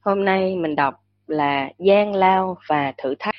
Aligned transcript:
Hôm 0.00 0.24
nay 0.24 0.56
mình 0.56 0.76
đọc 0.76 0.94
là 1.26 1.70
gian 1.78 2.14
lao 2.14 2.56
và 2.66 2.92
thử 2.98 3.14
thách. 3.18 3.34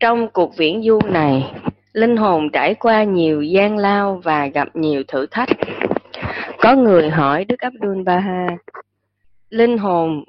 Trong 0.00 0.28
cuộc 0.32 0.56
viễn 0.56 0.82
du 0.82 0.98
này, 1.04 1.54
linh 1.92 2.16
hồn 2.16 2.48
trải 2.52 2.74
qua 2.74 3.04
nhiều 3.04 3.42
gian 3.42 3.76
lao 3.76 4.20
và 4.24 4.46
gặp 4.46 4.68
nhiều 4.74 5.02
thử 5.08 5.26
thách. 5.26 5.48
Có 6.58 6.74
người 6.74 7.10
hỏi 7.10 7.44
Đức 7.44 7.60
Abdul 7.60 8.02
Baha, 8.02 8.46
linh 9.50 9.78
hồn 9.78 10.24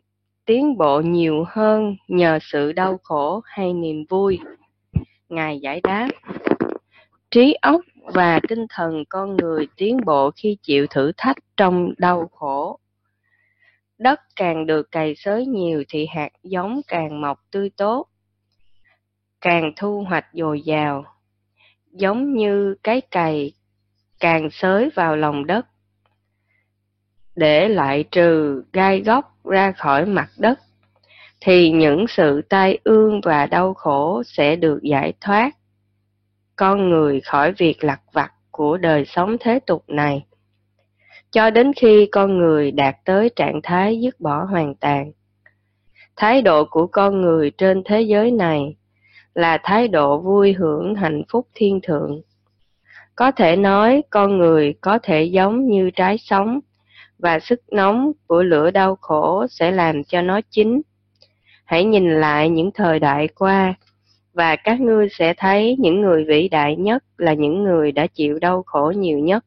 tiến 0.46 0.78
bộ 0.78 1.02
nhiều 1.02 1.46
hơn 1.48 1.96
nhờ 2.08 2.40
sự 2.42 2.72
đau 2.72 3.00
khổ 3.04 3.42
hay 3.46 3.74
niềm 3.74 4.06
vui? 4.10 4.40
Ngài 5.30 5.60
giải 5.60 5.82
đáp, 5.84 6.10
trí 7.32 7.54
óc 7.62 7.82
và 8.14 8.40
tinh 8.48 8.66
thần 8.70 9.04
con 9.10 9.38
người 9.38 9.68
tiến 9.76 9.98
bộ 10.06 10.32
khi 10.36 10.58
chịu 10.62 10.88
thử 10.90 11.12
thách 11.18 11.38
trong 11.58 11.94
đau 11.98 12.30
khổ 12.34 12.80
Đất 14.00 14.20
càng 14.36 14.66
được 14.66 14.92
cày 14.92 15.16
xới 15.16 15.46
nhiều 15.46 15.84
thì 15.90 16.08
hạt 16.16 16.30
giống 16.44 16.82
càng 16.88 17.22
mọc 17.22 17.40
tươi 17.52 17.70
tốt, 17.78 18.08
càng 19.42 19.72
thu 19.76 20.04
hoạch 20.08 20.26
dồi 20.34 20.62
dào, 20.62 21.06
giống 21.92 22.34
như 22.34 22.76
cái 22.84 23.02
cày 23.02 23.52
càng 24.20 24.50
xới 24.52 24.90
vào 24.96 25.16
lòng 25.16 25.48
đất 25.48 25.66
để 27.36 27.70
lại 27.70 28.04
trừ 28.12 28.64
gai 28.74 29.02
góc 29.02 29.46
ra 29.46 29.72
khỏi 29.72 30.06
mặt 30.06 30.30
đất 30.38 30.60
thì 31.42 31.72
những 31.72 32.06
sự 32.10 32.42
tai 32.50 32.80
ương 32.84 33.22
và 33.22 33.46
đau 33.46 33.74
khổ 33.74 34.24
sẽ 34.26 34.56
được 34.56 34.80
giải 34.84 35.14
thoát. 35.22 35.52
Con 36.56 36.90
người 36.90 37.22
khỏi 37.22 37.52
việc 37.52 37.84
lặt 37.84 38.02
vặt 38.14 38.34
của 38.52 38.78
đời 38.78 39.06
sống 39.06 39.38
thế 39.40 39.60
tục 39.60 39.84
này 39.88 40.26
cho 41.32 41.50
đến 41.50 41.72
khi 41.76 42.06
con 42.12 42.38
người 42.38 42.72
đạt 42.72 42.96
tới 43.06 43.30
trạng 43.36 43.60
thái 43.64 44.02
dứt 44.02 44.20
bỏ 44.20 44.44
hoàn 44.44 44.76
toàn. 44.76 45.12
Thái 46.16 46.42
độ 46.42 46.66
của 46.66 46.88
con 46.88 47.22
người 47.22 47.52
trên 47.52 47.84
thế 47.86 48.02
giới 48.02 48.32
này 48.32 48.76
là 49.34 49.58
thái 49.64 49.88
độ 49.88 50.20
vui 50.20 50.54
hưởng 50.54 50.96
hạnh 50.96 51.24
phúc 51.30 51.48
thiên 51.56 51.80
thượng. 51.84 52.22
Có 53.16 53.32
thể 53.32 53.56
nói 53.56 54.04
con 54.10 54.38
người 54.38 54.74
có 54.82 55.00
thể 55.04 55.24
giống 55.24 55.66
như 55.66 55.92
trái 55.96 56.18
sống 56.18 56.60
và 57.20 57.40
sức 57.40 57.62
nóng 57.72 58.12
của 58.28 58.44
lửa 58.44 58.72
đau 58.72 58.96
khổ 58.96 59.48
sẽ 59.50 59.72
làm 59.72 60.04
cho 60.04 60.22
nó 60.22 60.42
chín. 60.52 60.82
Hãy 61.66 61.84
nhìn 61.84 62.14
lại 62.22 62.50
những 62.50 62.72
thời 62.72 63.00
đại 63.00 63.28
qua 63.28 63.74
và 64.34 64.56
các 64.56 64.82
ngươi 64.82 65.08
sẽ 65.12 65.34
thấy 65.38 65.76
những 65.80 66.02
người 66.02 66.26
vĩ 66.26 66.48
đại 66.50 66.76
nhất 66.76 67.04
là 67.18 67.34
những 67.34 67.64
người 67.64 67.92
đã 67.92 68.08
chịu 68.08 68.40
đau 68.40 68.64
khổ 68.66 68.94
nhiều 68.96 69.20
nhất 69.20 69.46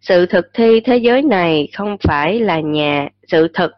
sự 0.00 0.26
thực 0.26 0.50
thi 0.54 0.80
thế 0.80 0.96
giới 0.96 1.22
này 1.22 1.68
không 1.74 1.96
phải 2.02 2.40
là 2.40 2.60
nhà, 2.60 3.08
sự 3.26 3.48
thực 3.54 3.72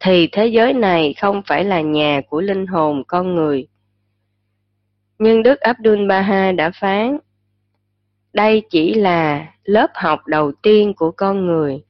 thì 0.00 0.28
thế 0.32 0.46
giới 0.46 0.72
này 0.72 1.14
không 1.20 1.42
phải 1.46 1.64
là 1.64 1.80
nhà 1.80 2.20
của 2.28 2.40
linh 2.40 2.66
hồn 2.66 3.02
con 3.06 3.34
người. 3.34 3.66
Nhưng 5.18 5.42
đức 5.42 5.60
abdul 5.60 6.06
baha 6.06 6.52
đã 6.52 6.70
phán, 6.80 7.18
đây 8.32 8.62
chỉ 8.70 8.94
là 8.94 9.46
lớp 9.64 9.90
học 9.94 10.26
đầu 10.26 10.52
tiên 10.62 10.94
của 10.94 11.10
con 11.10 11.46
người, 11.46 11.82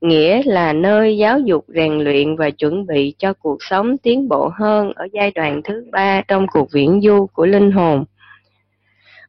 nghĩa 0.00 0.42
là 0.44 0.72
nơi 0.72 1.16
giáo 1.18 1.40
dục 1.40 1.64
rèn 1.68 1.98
luyện 1.98 2.36
và 2.36 2.50
chuẩn 2.50 2.86
bị 2.86 3.14
cho 3.18 3.32
cuộc 3.32 3.58
sống 3.60 3.98
tiến 3.98 4.28
bộ 4.28 4.50
hơn 4.54 4.92
ở 4.92 5.06
giai 5.12 5.30
đoạn 5.30 5.60
thứ 5.64 5.86
ba 5.92 6.22
trong 6.28 6.46
cuộc 6.52 6.68
viễn 6.72 7.00
du 7.02 7.26
của 7.26 7.46
linh 7.46 7.70
hồn. 7.70 8.04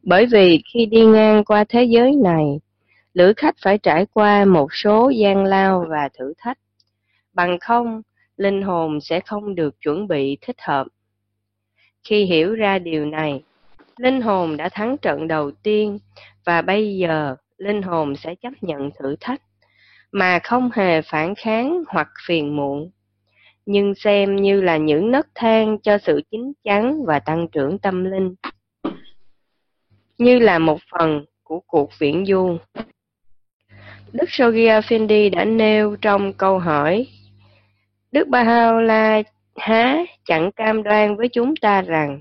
Bởi 0.03 0.25
vì 0.25 0.63
khi 0.73 0.85
đi 0.85 1.05
ngang 1.05 1.43
qua 1.43 1.65
thế 1.69 1.83
giới 1.83 2.15
này 2.23 2.59
lữ 3.15 3.33
khách 3.37 3.55
phải 3.63 3.77
trải 3.77 4.05
qua 4.13 4.45
một 4.45 4.73
số 4.73 5.09
gian 5.09 5.43
lao 5.43 5.85
và 5.89 6.09
thử 6.13 6.33
thách. 6.37 6.57
Bằng 7.33 7.59
không, 7.59 8.01
linh 8.37 8.61
hồn 8.61 9.01
sẽ 9.01 9.19
không 9.19 9.55
được 9.55 9.81
chuẩn 9.81 10.07
bị 10.07 10.37
thích 10.41 10.55
hợp. 10.61 10.87
Khi 12.03 12.25
hiểu 12.25 12.55
ra 12.55 12.79
điều 12.79 13.05
này, 13.05 13.43
linh 13.97 14.21
hồn 14.21 14.57
đã 14.57 14.69
thắng 14.69 14.97
trận 14.97 15.27
đầu 15.27 15.51
tiên 15.51 15.99
và 16.45 16.61
bây 16.61 16.97
giờ 16.97 17.35
linh 17.57 17.81
hồn 17.81 18.15
sẽ 18.15 18.35
chấp 18.35 18.53
nhận 18.61 18.89
thử 18.99 19.15
thách, 19.19 19.41
mà 20.11 20.39
không 20.39 20.69
hề 20.73 21.01
phản 21.01 21.35
kháng 21.35 21.83
hoặc 21.87 22.09
phiền 22.27 22.55
muộn. 22.55 22.91
Nhưng 23.65 23.95
xem 23.95 24.35
như 24.35 24.61
là 24.61 24.77
những 24.77 25.11
nấc 25.11 25.27
thang 25.35 25.77
cho 25.79 25.97
sự 25.97 26.21
chín 26.31 26.53
chắn 26.63 27.05
và 27.05 27.19
tăng 27.19 27.47
trưởng 27.47 27.79
tâm 27.79 28.05
linh. 28.05 28.35
Như 30.17 30.39
là 30.39 30.59
một 30.59 30.79
phần 30.91 31.25
của 31.43 31.59
cuộc 31.67 31.89
viễn 31.99 32.25
du. 32.25 32.57
Đức 34.15 34.29
Sogia 34.29 34.79
Fendi 34.79 35.29
đã 35.31 35.45
nêu 35.45 35.95
trong 36.01 36.33
câu 36.33 36.59
hỏi, 36.59 37.07
Đức 38.11 38.27
Baha'u'llah 38.27 39.23
há 39.55 39.97
chẳng 40.25 40.51
cam 40.51 40.83
đoan 40.83 41.15
với 41.15 41.27
chúng 41.29 41.55
ta 41.55 41.81
rằng 41.81 42.19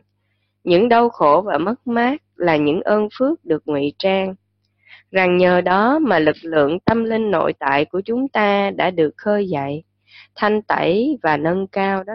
những 0.65 0.89
đau 0.89 1.09
khổ 1.09 1.43
và 1.47 1.59
mất 1.59 1.87
mát 1.87 2.23
là 2.37 2.57
những 2.57 2.83
ơn 2.83 3.09
phước 3.19 3.45
được 3.45 3.63
ngụy 3.67 3.93
trang, 3.99 4.35
rằng 5.11 5.37
nhờ 5.37 5.61
đó 5.61 5.99
mà 5.99 6.19
lực 6.19 6.37
lượng 6.43 6.81
tâm 6.81 7.05
linh 7.05 7.31
nội 7.31 7.53
tại 7.59 7.85
của 7.85 8.01
chúng 8.01 8.29
ta 8.29 8.71
đã 8.71 8.91
được 8.91 9.15
khơi 9.17 9.49
dậy, 9.49 9.83
thanh 10.35 10.63
tẩy 10.63 11.19
và 11.23 11.37
nâng 11.37 11.67
cao 11.67 12.05
đó 12.05 12.15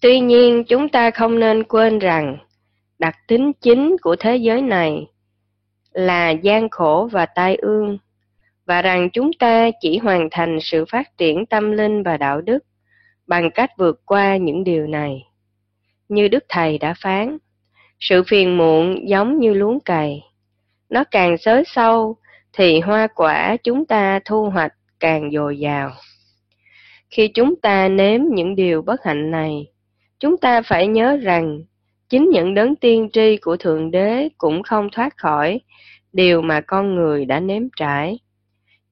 tuy 0.00 0.20
nhiên, 0.20 0.64
chúng 0.64 0.88
ta 0.88 1.10
không 1.10 1.38
nên 1.38 1.64
quên 1.64 1.98
rằng 1.98 2.38
đặc 2.98 3.16
tính 3.28 3.52
chính 3.60 3.96
của 4.02 4.16
thế 4.16 4.36
giới 4.36 4.62
này 4.62 5.06
là 5.92 6.30
gian 6.30 6.68
khổ 6.70 7.08
và 7.12 7.26
tai 7.26 7.56
ương 7.56 7.98
và 8.70 8.82
rằng 8.82 9.10
chúng 9.10 9.32
ta 9.32 9.70
chỉ 9.80 9.98
hoàn 9.98 10.28
thành 10.30 10.58
sự 10.60 10.84
phát 10.84 11.16
triển 11.18 11.46
tâm 11.46 11.72
linh 11.72 12.02
và 12.02 12.16
đạo 12.16 12.40
đức 12.40 12.58
bằng 13.26 13.50
cách 13.50 13.70
vượt 13.78 14.00
qua 14.04 14.36
những 14.36 14.64
điều 14.64 14.86
này. 14.86 15.26
Như 16.08 16.28
Đức 16.28 16.44
Thầy 16.48 16.78
đã 16.78 16.94
phán, 17.02 17.38
sự 18.00 18.22
phiền 18.26 18.56
muộn 18.56 19.08
giống 19.08 19.38
như 19.38 19.54
luống 19.54 19.80
cày. 19.80 20.22
Nó 20.88 21.04
càng 21.10 21.38
xới 21.38 21.62
sâu 21.66 22.16
thì 22.52 22.80
hoa 22.80 23.06
quả 23.14 23.56
chúng 23.64 23.86
ta 23.86 24.20
thu 24.24 24.50
hoạch 24.50 24.72
càng 25.00 25.30
dồi 25.30 25.58
dào. 25.58 25.90
Khi 27.10 27.28
chúng 27.28 27.56
ta 27.56 27.88
nếm 27.88 28.20
những 28.34 28.56
điều 28.56 28.82
bất 28.82 29.04
hạnh 29.04 29.30
này, 29.30 29.66
chúng 30.20 30.36
ta 30.36 30.62
phải 30.62 30.86
nhớ 30.86 31.16
rằng 31.22 31.62
chính 32.08 32.30
những 32.30 32.54
đấng 32.54 32.76
tiên 32.76 33.08
tri 33.12 33.36
của 33.36 33.56
Thượng 33.56 33.90
Đế 33.90 34.28
cũng 34.38 34.62
không 34.62 34.88
thoát 34.92 35.16
khỏi 35.16 35.60
điều 36.12 36.42
mà 36.42 36.60
con 36.60 36.94
người 36.94 37.24
đã 37.24 37.40
nếm 37.40 37.62
trải. 37.76 38.18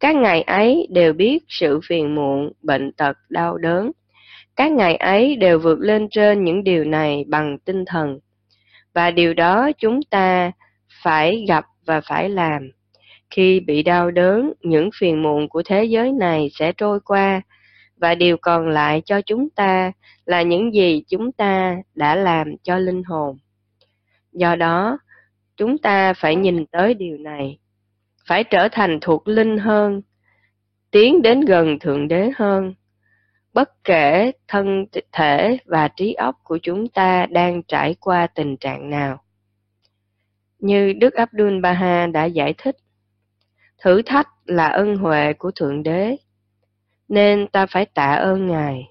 Các 0.01 0.17
ngày 0.17 0.43
ấy 0.43 0.87
đều 0.91 1.13
biết 1.13 1.45
sự 1.49 1.81
phiền 1.85 2.15
muộn, 2.15 2.53
bệnh 2.63 2.93
tật, 2.93 3.17
đau 3.29 3.59
đớn. 3.59 3.93
Các 4.57 4.73
ngày 4.73 4.97
ấy 4.97 5.37
đều 5.37 5.59
vượt 5.59 5.79
lên 5.81 6.09
trên 6.11 6.45
những 6.45 6.65
điều 6.65 6.85
này 6.85 7.25
bằng 7.29 7.59
tinh 7.59 7.85
thần. 7.85 8.19
Và 8.95 9.11
điều 9.11 9.35
đó 9.35 9.71
chúng 9.79 10.01
ta 10.03 10.53
phải 11.03 11.45
gặp 11.49 11.65
và 11.87 12.01
phải 12.01 12.31
làm. 12.31 12.71
Khi 13.31 13.61
bị 13.61 13.83
đau 13.83 14.11
đớn, 14.11 14.53
những 14.61 14.91
phiền 14.99 15.23
muộn 15.23 15.49
của 15.49 15.63
thế 15.65 15.85
giới 15.85 16.13
này 16.13 16.51
sẽ 16.53 16.73
trôi 16.73 17.01
qua 17.01 17.43
và 17.97 18.15
điều 18.15 18.37
còn 18.37 18.69
lại 18.69 19.03
cho 19.05 19.21
chúng 19.21 19.51
ta 19.51 19.93
là 20.27 20.43
những 20.43 20.75
gì 20.75 21.03
chúng 21.09 21.33
ta 21.33 21.77
đã 21.95 22.15
làm 22.15 22.57
cho 22.63 22.79
linh 22.79 23.03
hồn. 23.03 23.39
Do 24.33 24.57
đó, 24.57 24.99
chúng 25.57 25.79
ta 25.79 26.13
phải 26.13 26.37
nhìn 26.37 26.67
tới 26.67 26.95
điều 26.95 27.19
này 27.19 27.59
phải 28.29 28.45
trở 28.45 28.69
thành 28.73 28.99
thuộc 29.01 29.29
linh 29.29 29.59
hơn, 29.59 30.03
tiến 30.91 31.23
đến 31.23 31.41
gần 31.41 31.79
Thượng 31.79 32.09
Đế 32.09 32.31
hơn. 32.37 32.75
Bất 33.53 33.85
kể 33.85 34.33
thân 34.49 34.87
thể 35.13 35.59
và 35.65 35.89
trí 35.89 36.13
óc 36.13 36.37
của 36.45 36.59
chúng 36.63 36.89
ta 36.89 37.27
đang 37.27 37.63
trải 37.63 37.97
qua 38.01 38.27
tình 38.27 38.57
trạng 38.57 38.91
nào. 38.91 39.23
Như 40.59 40.93
Đức 40.93 41.15
Abdul 41.15 41.61
Baha 41.61 42.07
đã 42.07 42.25
giải 42.25 42.55
thích, 42.59 42.77
thử 43.79 44.03
thách 44.03 44.29
là 44.45 44.69
ân 44.69 44.97
huệ 44.97 45.33
của 45.33 45.51
Thượng 45.51 45.83
Đế, 45.83 46.17
nên 47.09 47.47
ta 47.49 47.67
phải 47.67 47.87
tạ 47.87 48.13
ơn 48.13 48.47
Ngài. 48.47 48.83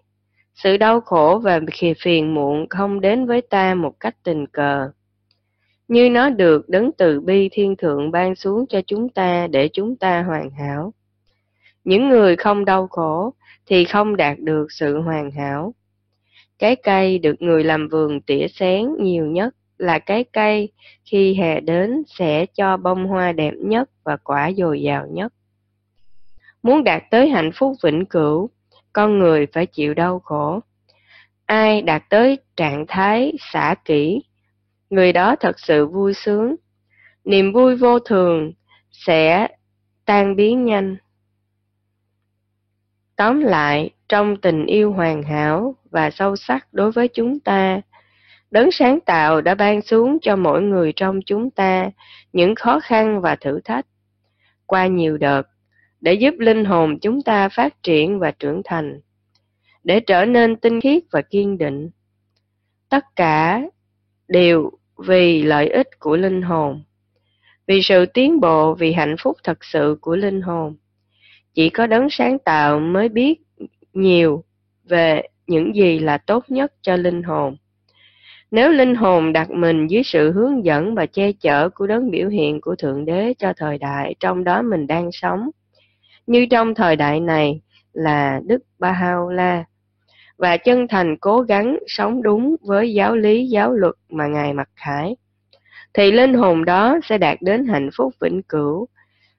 Sự 0.55 0.77
đau 0.77 1.01
khổ 1.01 1.39
và 1.43 1.59
khi 1.71 1.93
phiền 2.03 2.33
muộn 2.33 2.69
không 2.69 3.01
đến 3.01 3.25
với 3.25 3.41
ta 3.41 3.73
một 3.75 3.93
cách 3.99 4.15
tình 4.23 4.47
cờ, 4.47 4.91
như 5.87 6.09
nó 6.09 6.29
được 6.29 6.69
đấng 6.69 6.91
từ 6.97 7.21
bi 7.21 7.49
thiên 7.51 7.75
thượng 7.75 8.11
ban 8.11 8.35
xuống 8.35 8.65
cho 8.69 8.81
chúng 8.87 9.09
ta 9.09 9.47
để 9.47 9.69
chúng 9.73 9.95
ta 9.95 10.23
hoàn 10.23 10.49
hảo. 10.49 10.93
Những 11.83 12.09
người 12.09 12.35
không 12.35 12.65
đau 12.65 12.87
khổ 12.87 13.33
thì 13.65 13.85
không 13.85 14.15
đạt 14.15 14.39
được 14.39 14.71
sự 14.71 15.01
hoàn 15.01 15.31
hảo. 15.31 15.73
Cái 16.59 16.75
cây 16.75 17.19
được 17.19 17.41
người 17.41 17.63
làm 17.63 17.87
vườn 17.87 18.21
tỉa 18.21 18.47
xén 18.47 18.87
nhiều 18.99 19.25
nhất 19.25 19.55
là 19.77 19.99
cái 19.99 20.23
cây 20.23 20.69
khi 21.05 21.33
hè 21.33 21.59
đến 21.59 22.03
sẽ 22.07 22.45
cho 22.45 22.77
bông 22.77 23.05
hoa 23.07 23.31
đẹp 23.31 23.53
nhất 23.57 23.89
và 24.03 24.17
quả 24.17 24.51
dồi 24.57 24.81
dào 24.81 25.07
nhất. 25.11 25.33
Muốn 26.63 26.83
đạt 26.83 27.03
tới 27.11 27.29
hạnh 27.29 27.51
phúc 27.55 27.73
vĩnh 27.83 28.05
cửu, 28.05 28.49
con 28.93 29.19
người 29.19 29.45
phải 29.53 29.65
chịu 29.65 29.93
đau 29.93 30.19
khổ. 30.19 30.59
Ai 31.45 31.81
đạt 31.81 32.03
tới 32.09 32.37
trạng 32.55 32.85
thái 32.87 33.33
xả 33.39 33.75
kỹ 33.85 34.21
người 34.89 35.13
đó 35.13 35.35
thật 35.35 35.59
sự 35.59 35.85
vui 35.85 36.13
sướng. 36.13 36.55
Niềm 37.23 37.53
vui 37.53 37.75
vô 37.75 37.99
thường 37.99 38.51
sẽ 38.91 39.47
tan 40.05 40.35
biến 40.35 40.65
nhanh. 40.65 40.95
Tóm 43.15 43.41
lại, 43.41 43.89
trong 44.09 44.37
tình 44.37 44.65
yêu 44.65 44.93
hoàn 44.93 45.23
hảo 45.23 45.75
và 45.91 46.09
sâu 46.09 46.35
sắc 46.35 46.67
đối 46.73 46.91
với 46.91 47.07
chúng 47.07 47.39
ta, 47.39 47.81
Đấng 48.51 48.71
sáng 48.71 48.99
tạo 48.99 49.41
đã 49.41 49.55
ban 49.55 49.81
xuống 49.81 50.17
cho 50.21 50.35
mỗi 50.35 50.61
người 50.61 50.93
trong 50.95 51.19
chúng 51.25 51.49
ta 51.49 51.89
những 52.33 52.55
khó 52.55 52.79
khăn 52.79 53.21
và 53.21 53.35
thử 53.35 53.59
thách 53.63 53.85
qua 54.65 54.87
nhiều 54.87 55.17
đợt 55.17 55.41
để 56.01 56.13
giúp 56.13 56.33
linh 56.37 56.65
hồn 56.65 56.99
chúng 57.01 57.21
ta 57.21 57.49
phát 57.49 57.83
triển 57.83 58.19
và 58.19 58.31
trưởng 58.31 58.61
thành, 58.65 58.99
để 59.83 59.99
trở 59.99 60.25
nên 60.25 60.55
tinh 60.55 60.81
khiết 60.81 61.03
và 61.11 61.21
kiên 61.21 61.57
định. 61.57 61.89
Tất 62.89 63.05
cả 63.15 63.61
đều 64.27 64.71
vì 64.97 65.43
lợi 65.43 65.67
ích 65.69 65.99
của 65.99 66.17
linh 66.17 66.41
hồn, 66.41 66.83
vì 67.67 67.81
sự 67.81 68.05
tiến 68.05 68.39
bộ, 68.39 68.73
vì 68.73 68.93
hạnh 68.93 69.15
phúc 69.19 69.37
thật 69.43 69.57
sự 69.61 69.97
của 70.01 70.15
linh 70.15 70.41
hồn. 70.41 70.75
Chỉ 71.53 71.69
có 71.69 71.87
đấng 71.87 72.09
sáng 72.09 72.39
tạo 72.39 72.79
mới 72.79 73.09
biết 73.09 73.41
nhiều 73.93 74.43
về 74.89 75.21
những 75.47 75.75
gì 75.75 75.99
là 75.99 76.17
tốt 76.17 76.45
nhất 76.47 76.73
cho 76.81 76.95
linh 76.95 77.23
hồn. 77.23 77.57
Nếu 78.51 78.71
linh 78.71 78.95
hồn 78.95 79.33
đặt 79.33 79.51
mình 79.51 79.87
dưới 79.87 80.03
sự 80.03 80.31
hướng 80.31 80.65
dẫn 80.65 80.95
và 80.95 81.05
che 81.05 81.31
chở 81.31 81.69
của 81.69 81.87
đấng 81.87 82.11
biểu 82.11 82.29
hiện 82.29 82.61
của 82.61 82.75
Thượng 82.75 83.05
Đế 83.05 83.33
cho 83.39 83.53
thời 83.57 83.77
đại 83.77 84.15
trong 84.19 84.43
đó 84.43 84.61
mình 84.61 84.87
đang 84.87 85.09
sống, 85.11 85.49
như 86.27 86.45
trong 86.45 86.75
thời 86.75 86.95
đại 86.95 87.19
này 87.19 87.61
là 87.93 88.41
Đức 88.45 88.63
Baha'u'llah, 88.79 89.63
và 90.37 90.57
chân 90.57 90.87
thành 90.87 91.17
cố 91.17 91.41
gắng 91.41 91.77
sống 91.87 92.21
đúng 92.23 92.55
với 92.61 92.93
giáo 92.93 93.15
lý 93.15 93.47
giáo 93.47 93.71
luật 93.71 93.95
mà 94.09 94.27
Ngài 94.27 94.53
mặc 94.53 94.69
khải, 94.75 95.15
thì 95.93 96.11
linh 96.11 96.33
hồn 96.33 96.65
đó 96.65 96.99
sẽ 97.03 97.17
đạt 97.17 97.37
đến 97.41 97.65
hạnh 97.65 97.89
phúc 97.97 98.13
vĩnh 98.19 98.41
cửu 98.43 98.87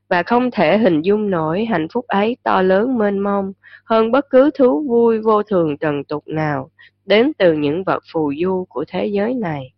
và 0.09 0.23
không 0.23 0.51
thể 0.51 0.79
hình 0.79 1.03
dung 1.03 1.31
nổi 1.31 1.65
hạnh 1.65 1.87
phúc 1.93 2.07
ấy 2.07 2.37
to 2.43 2.63
lớn 2.63 2.99
mênh 2.99 3.19
mông 3.19 3.53
hơn 3.85 4.11
bất 4.11 4.31
cứ 4.31 4.51
thú 4.59 4.85
vui 4.89 5.19
vô 5.19 5.43
thường 5.43 5.79
trần 5.79 6.05
tục 6.05 6.29
nào 6.29 6.71
đến 7.05 7.33
từ 7.39 7.53
những 7.53 7.85
vật 7.85 8.03
phù 8.13 8.33
du 8.43 8.65
của 8.69 8.85
thế 8.89 9.07
giới 9.07 9.35
này. 9.35 9.73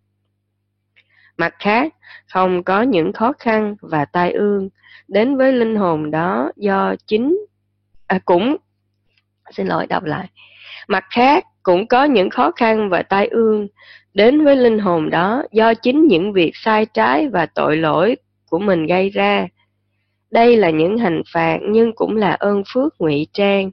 Mặt 1.37 1.55
khác, 1.58 1.94
không 2.28 2.64
có 2.64 2.82
những 2.82 3.12
khó 3.12 3.32
khăn 3.38 3.76
và 3.81 4.05
tai 4.05 4.32
ương 4.32 4.69
đến 5.08 5.37
với 5.37 5.52
linh 5.52 5.76
hồn 5.76 6.11
đó 6.11 6.52
do 6.56 6.94
chính 7.06 7.46
à, 8.06 8.19
cũng 8.25 8.56
xin 9.50 9.66
lỗi 9.66 9.87
đọc 9.87 10.05
lại. 10.05 10.28
Mặt 10.88 11.04
khác, 11.10 11.44
cũng 11.62 11.86
có 11.86 12.04
những 12.04 12.30
khó 12.30 12.50
khăn 12.50 12.88
và 12.88 13.02
tai 13.02 13.26
ương 13.26 13.68
đến 14.14 14.44
với 14.44 14.56
linh 14.56 14.78
hồn 14.78 15.10
đó 15.10 15.42
do 15.52 15.74
chính 15.74 16.06
những 16.06 16.32
việc 16.32 16.50
sai 16.54 16.86
trái 16.86 17.28
và 17.28 17.46
tội 17.46 17.76
lỗi 17.76 18.16
của 18.48 18.58
mình 18.58 18.86
gây 18.86 19.10
ra. 19.10 19.46
Đây 20.30 20.56
là 20.56 20.70
những 20.70 20.98
hình 20.98 21.22
phạt 21.32 21.58
nhưng 21.70 21.92
cũng 21.94 22.16
là 22.16 22.30
ơn 22.32 22.62
phước 22.72 22.94
ngụy 23.00 23.26
trang 23.32 23.70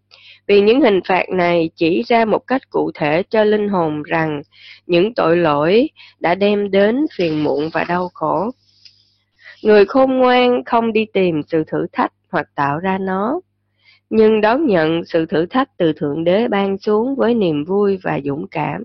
vì 0.47 0.61
những 0.61 0.81
hình 0.81 0.99
phạt 1.07 1.29
này 1.29 1.69
chỉ 1.75 2.03
ra 2.07 2.25
một 2.25 2.47
cách 2.47 2.61
cụ 2.69 2.91
thể 2.93 3.23
cho 3.29 3.43
linh 3.43 3.69
hồn 3.69 4.03
rằng 4.03 4.41
những 4.87 5.13
tội 5.13 5.37
lỗi 5.37 5.89
đã 6.19 6.35
đem 6.35 6.71
đến 6.71 7.05
phiền 7.17 7.43
muộn 7.43 7.69
và 7.73 7.83
đau 7.83 8.09
khổ. 8.13 8.51
Người 9.63 9.85
khôn 9.85 10.17
ngoan 10.17 10.63
không 10.65 10.93
đi 10.93 11.05
tìm 11.13 11.41
sự 11.47 11.63
thử 11.67 11.87
thách 11.93 12.11
hoặc 12.31 12.47
tạo 12.55 12.79
ra 12.79 12.97
nó, 12.97 13.39
nhưng 14.09 14.41
đón 14.41 14.67
nhận 14.67 15.05
sự 15.05 15.25
thử 15.25 15.45
thách 15.45 15.77
từ 15.77 15.93
Thượng 15.93 16.23
Đế 16.23 16.47
ban 16.47 16.77
xuống 16.77 17.15
với 17.15 17.33
niềm 17.33 17.63
vui 17.65 17.99
và 18.03 18.19
dũng 18.23 18.47
cảm. 18.47 18.83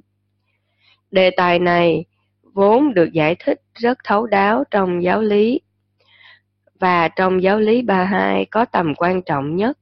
Đề 1.10 1.30
tài 1.30 1.58
này 1.58 2.04
vốn 2.42 2.94
được 2.94 3.12
giải 3.12 3.36
thích 3.38 3.60
rất 3.74 3.98
thấu 4.04 4.26
đáo 4.26 4.64
trong 4.70 5.02
giáo 5.02 5.22
lý 5.22 5.60
và 6.80 7.08
trong 7.08 7.42
giáo 7.42 7.60
lý 7.60 7.82
ba 7.82 8.04
hai 8.04 8.44
có 8.44 8.64
tầm 8.64 8.94
quan 8.94 9.22
trọng 9.22 9.56
nhất 9.56 9.78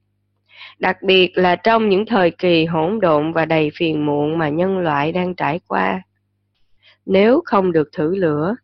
đặc 0.78 1.02
biệt 1.02 1.32
là 1.34 1.56
trong 1.56 1.88
những 1.88 2.06
thời 2.06 2.30
kỳ 2.30 2.64
hỗn 2.64 3.00
độn 3.00 3.32
và 3.32 3.44
đầy 3.44 3.70
phiền 3.74 4.06
muộn 4.06 4.38
mà 4.38 4.48
nhân 4.48 4.78
loại 4.78 5.12
đang 5.12 5.34
trải 5.34 5.60
qua. 5.68 6.02
Nếu 7.06 7.42
không 7.44 7.72
được 7.72 7.88
thử 7.92 8.14
lửa, 8.14 8.56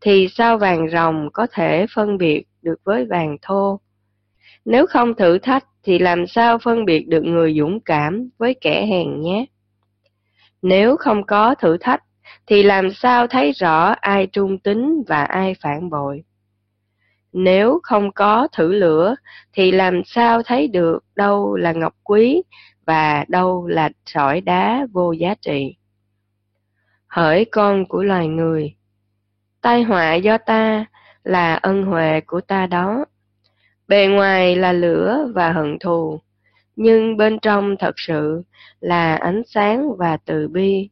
thì 0.00 0.28
sao 0.28 0.58
vàng 0.58 0.90
rồng 0.90 1.28
có 1.32 1.46
thể 1.52 1.86
phân 1.94 2.18
biệt 2.18 2.44
được 2.62 2.80
với 2.84 3.04
vàng 3.04 3.36
thô? 3.42 3.80
Nếu 4.64 4.86
không 4.86 5.14
thử 5.14 5.38
thách, 5.38 5.64
thì 5.82 5.98
làm 5.98 6.26
sao 6.26 6.58
phân 6.58 6.84
biệt 6.84 7.08
được 7.08 7.24
người 7.24 7.54
dũng 7.58 7.80
cảm 7.80 8.28
với 8.38 8.54
kẻ 8.60 8.86
hèn 8.86 9.20
nhát? 9.20 9.48
Nếu 10.62 10.96
không 10.96 11.26
có 11.26 11.54
thử 11.54 11.76
thách, 11.76 12.02
thì 12.46 12.62
làm 12.62 12.92
sao 12.92 13.26
thấy 13.26 13.52
rõ 13.52 13.94
ai 14.00 14.26
trung 14.26 14.58
tín 14.58 15.02
và 15.08 15.24
ai 15.24 15.54
phản 15.60 15.90
bội? 15.90 16.24
Nếu 17.32 17.80
không 17.82 18.12
có 18.12 18.48
thử 18.52 18.72
lửa 18.72 19.14
thì 19.52 19.72
làm 19.72 20.04
sao 20.04 20.42
thấy 20.42 20.68
được 20.68 21.04
đâu 21.16 21.56
là 21.56 21.72
ngọc 21.72 21.94
quý 22.04 22.42
và 22.86 23.24
đâu 23.28 23.66
là 23.66 23.90
sỏi 24.06 24.40
đá 24.40 24.86
vô 24.92 25.12
giá 25.12 25.34
trị. 25.34 25.76
Hỡi 27.06 27.44
con 27.44 27.86
của 27.86 28.02
loài 28.02 28.28
người, 28.28 28.74
tai 29.60 29.82
họa 29.82 30.14
do 30.14 30.38
ta 30.38 30.84
là 31.24 31.54
ân 31.54 31.82
huệ 31.82 32.20
của 32.20 32.40
ta 32.40 32.66
đó. 32.66 33.04
Bề 33.92 34.06
ngoài 34.06 34.56
là 34.56 34.72
lửa 34.72 35.30
và 35.34 35.52
hận 35.52 35.78
thù, 35.78 36.20
nhưng 36.76 37.16
bên 37.16 37.38
trong 37.42 37.76
thật 37.78 37.94
sự 37.96 38.42
là 38.80 39.16
ánh 39.16 39.42
sáng 39.46 39.96
và 39.98 40.16
từ 40.16 40.48
bi. 40.48 40.88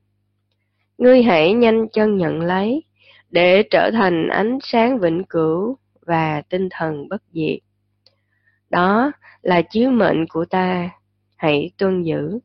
Ngươi 0.99 1.23
hãy 1.23 1.53
nhanh 1.53 1.89
chân 1.89 2.17
nhận 2.17 2.41
lấy, 2.41 2.83
để 3.31 3.63
trở 3.71 3.91
thành 3.91 4.29
ánh 4.29 4.59
sáng 4.63 4.99
vĩnh 4.99 5.25
cửu 5.25 5.79
và 6.07 6.43
tinh 6.49 6.69
thần 6.71 7.09
bất 7.09 7.23
diệt. 7.33 7.59
Đó 8.71 9.13
là 9.43 9.63
chiếu 9.63 9.91
mệnh 9.91 10.27
của 10.29 10.45
ta, 10.45 10.91
hãy 11.37 11.71
tuân 11.79 12.03
giữ. 12.03 12.39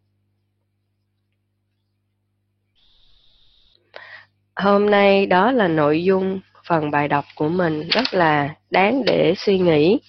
Hôm 4.56 4.90
nay 4.90 5.26
đó 5.26 5.52
là 5.52 5.68
nội 5.68 6.04
dung 6.04 6.40
phần 6.68 6.92
bài 6.92 7.08
đọc 7.08 7.26
của 7.36 7.50
mình 7.50 7.88
rất 7.90 8.14
là 8.14 8.56
đáng 8.70 9.06
để 9.06 9.34
suy 9.38 9.60
nghĩ. 9.60 10.00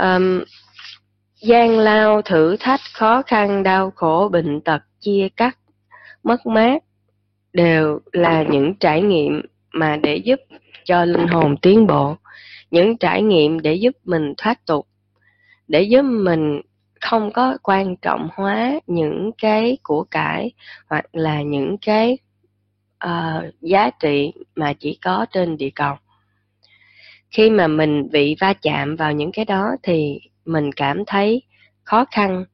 Um, 0.00 0.42
gian 1.42 1.78
lao 1.78 2.22
thử 2.22 2.56
thách 2.60 2.80
khó 2.92 3.22
khăn 3.22 3.62
đau 3.62 3.90
khổ 3.90 4.28
bệnh 4.32 4.60
tật 4.60 4.82
chia 5.00 5.28
cắt 5.36 5.58
mất 6.22 6.46
mát 6.46 6.82
đều 7.52 8.00
là 8.12 8.42
những 8.42 8.74
trải 8.74 9.02
nghiệm 9.02 9.42
mà 9.72 9.96
để 9.96 10.16
giúp 10.16 10.40
cho 10.84 11.04
linh 11.04 11.26
hồn 11.26 11.56
tiến 11.56 11.86
bộ 11.86 12.16
những 12.70 12.96
trải 12.98 13.22
nghiệm 13.22 13.60
để 13.60 13.74
giúp 13.74 13.96
mình 14.04 14.34
thoát 14.38 14.66
tục 14.66 14.86
để 15.68 15.82
giúp 15.82 16.02
mình 16.02 16.60
không 17.00 17.32
có 17.32 17.58
quan 17.62 17.96
trọng 17.96 18.28
hóa 18.32 18.80
những 18.86 19.30
cái 19.38 19.78
của 19.82 20.04
cải 20.10 20.52
hoặc 20.86 21.04
là 21.12 21.42
những 21.42 21.78
cái 21.78 22.18
uh, 23.04 23.54
giá 23.60 23.90
trị 23.90 24.32
mà 24.56 24.72
chỉ 24.72 24.98
có 25.04 25.26
trên 25.32 25.56
địa 25.56 25.70
cầu 25.74 25.94
khi 27.30 27.50
mà 27.50 27.66
mình 27.66 28.08
bị 28.10 28.36
va 28.40 28.52
chạm 28.62 28.96
vào 28.96 29.12
những 29.12 29.32
cái 29.32 29.44
đó 29.44 29.70
thì 29.82 30.20
mình 30.44 30.72
cảm 30.72 31.04
thấy 31.06 31.42
khó 31.84 32.04
khăn 32.10 32.44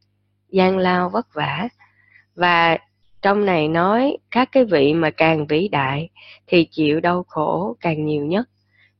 gian 0.48 0.78
lao 0.78 1.08
vất 1.10 1.34
vả 1.34 1.68
và 2.34 2.78
trong 3.22 3.44
này 3.44 3.68
nói 3.68 4.16
các 4.30 4.48
cái 4.52 4.64
vị 4.64 4.94
mà 4.94 5.10
càng 5.10 5.46
vĩ 5.46 5.68
đại 5.68 6.08
thì 6.46 6.64
chịu 6.64 7.00
đau 7.00 7.22
khổ 7.22 7.76
càng 7.80 8.06
nhiều 8.06 8.24
nhất. 8.24 8.48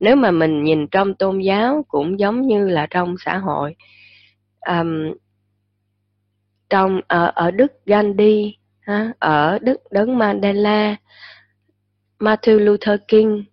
Nếu 0.01 0.17
mà 0.17 0.31
mình 0.31 0.65
nhìn 0.65 0.87
trong 0.87 1.15
tôn 1.15 1.39
giáo 1.39 1.85
cũng 1.89 2.21
giống 2.21 2.47
như 2.47 2.69
là 2.69 2.87
trong 2.91 3.17
xã 3.19 3.39
hội. 3.39 3.77
Um, 4.69 5.15
trong 6.71 7.01
ở 7.07 7.33
ở 7.35 7.51
Đức 7.51 7.73
Gandhi, 7.87 8.57
ha, 8.81 9.13
ở 9.19 9.59
Đức 9.59 9.81
Đấng 9.91 10.19
Mandela, 10.19 10.97
Martin 12.19 12.57
Luther 12.57 13.01
King, 13.09 13.45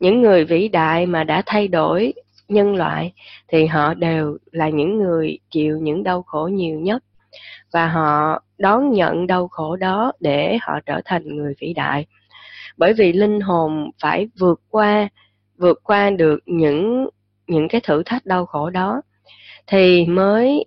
những 0.00 0.22
người 0.22 0.44
vĩ 0.44 0.68
đại 0.68 1.06
mà 1.06 1.24
đã 1.24 1.42
thay 1.46 1.68
đổi 1.68 2.12
nhân 2.48 2.74
loại 2.74 3.12
thì 3.48 3.66
họ 3.66 3.94
đều 3.94 4.38
là 4.52 4.68
những 4.68 4.98
người 4.98 5.38
chịu 5.50 5.78
những 5.78 6.02
đau 6.02 6.22
khổ 6.22 6.48
nhiều 6.52 6.80
nhất. 6.80 7.04
Và 7.72 7.88
họ 7.88 8.42
đón 8.58 8.92
nhận 8.92 9.26
đau 9.26 9.48
khổ 9.48 9.76
đó 9.76 10.12
để 10.20 10.58
họ 10.62 10.80
trở 10.86 11.00
thành 11.04 11.36
người 11.36 11.54
vĩ 11.60 11.72
đại. 11.74 12.06
Bởi 12.76 12.92
vì 12.92 13.12
linh 13.12 13.40
hồn 13.40 13.90
phải 14.02 14.28
vượt 14.38 14.60
qua 14.70 15.08
vượt 15.58 15.80
qua 15.82 16.10
được 16.10 16.38
những 16.46 17.08
những 17.46 17.68
cái 17.68 17.80
thử 17.84 18.02
thách 18.06 18.26
đau 18.26 18.46
khổ 18.46 18.70
đó 18.70 19.02
thì 19.66 20.06
mới 20.06 20.64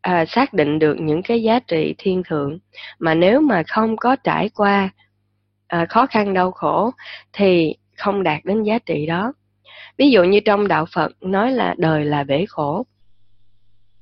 à, 0.00 0.24
xác 0.28 0.52
định 0.52 0.78
được 0.78 0.96
những 1.00 1.22
cái 1.22 1.42
giá 1.42 1.58
trị 1.58 1.94
thiên 1.98 2.22
thượng. 2.28 2.58
Mà 2.98 3.14
nếu 3.14 3.40
mà 3.40 3.62
không 3.68 3.96
có 3.96 4.16
trải 4.16 4.50
qua 4.54 4.90
à, 5.66 5.86
khó 5.88 6.06
khăn 6.06 6.34
đau 6.34 6.50
khổ 6.50 6.90
thì 7.32 7.74
không 8.02 8.22
đạt 8.22 8.44
đến 8.44 8.62
giá 8.62 8.78
trị 8.78 9.06
đó. 9.06 9.32
Ví 9.98 10.10
dụ 10.10 10.24
như 10.24 10.40
trong 10.40 10.68
đạo 10.68 10.86
phật 10.94 11.12
nói 11.20 11.52
là 11.52 11.74
đời 11.78 12.04
là 12.04 12.24
bể 12.24 12.44
khổ. 12.48 12.86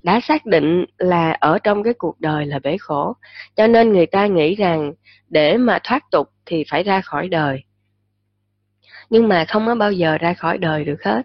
Đã 0.03 0.21
xác 0.21 0.47
định 0.47 0.85
là 0.99 1.33
ở 1.33 1.59
trong 1.59 1.83
cái 1.83 1.95
cuộc 1.95 2.21
đời 2.21 2.47
là 2.47 2.59
bể 2.59 2.77
khổ 2.77 3.17
cho 3.57 3.67
nên 3.67 3.93
người 3.93 4.07
ta 4.07 4.27
nghĩ 4.27 4.55
rằng 4.55 4.93
để 5.29 5.57
mà 5.57 5.79
thoát 5.85 6.11
tục 6.11 6.31
thì 6.47 6.65
phải 6.71 6.83
ra 6.83 7.01
khỏi 7.01 7.29
đời. 7.29 7.63
Nhưng 9.11 9.29
mà 9.29 9.45
không 9.49 9.67
có 9.67 9.75
bao 9.75 9.93
giờ 9.93 10.19
ra 10.19 10.35
khỏi 10.35 10.59
đời 10.59 10.85
được 10.85 11.03
hết. 11.03 11.23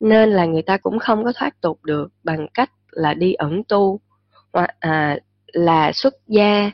Nên 0.00 0.30
là 0.30 0.44
người 0.44 0.62
ta 0.62 0.76
cũng 0.76 0.98
không 0.98 1.24
có 1.24 1.32
thoát 1.36 1.60
tục 1.60 1.84
được 1.84 2.08
bằng 2.24 2.46
cách 2.54 2.70
là 2.90 3.14
đi 3.14 3.32
ẩn 3.32 3.64
tu 3.64 4.00
hoặc 4.52 4.70
à, 4.80 5.18
là 5.52 5.92
xuất 5.92 6.14
gia 6.26 6.70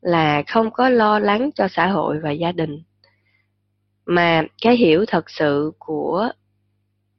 là 0.00 0.42
không 0.46 0.70
có 0.70 0.88
lo 0.88 1.18
lắng 1.18 1.50
cho 1.54 1.68
xã 1.68 1.86
hội 1.86 2.18
và 2.22 2.30
gia 2.30 2.52
đình 2.52 2.82
mà 4.10 4.42
cái 4.62 4.76
hiểu 4.76 5.04
thật 5.08 5.30
sự 5.30 5.72
của 5.78 6.28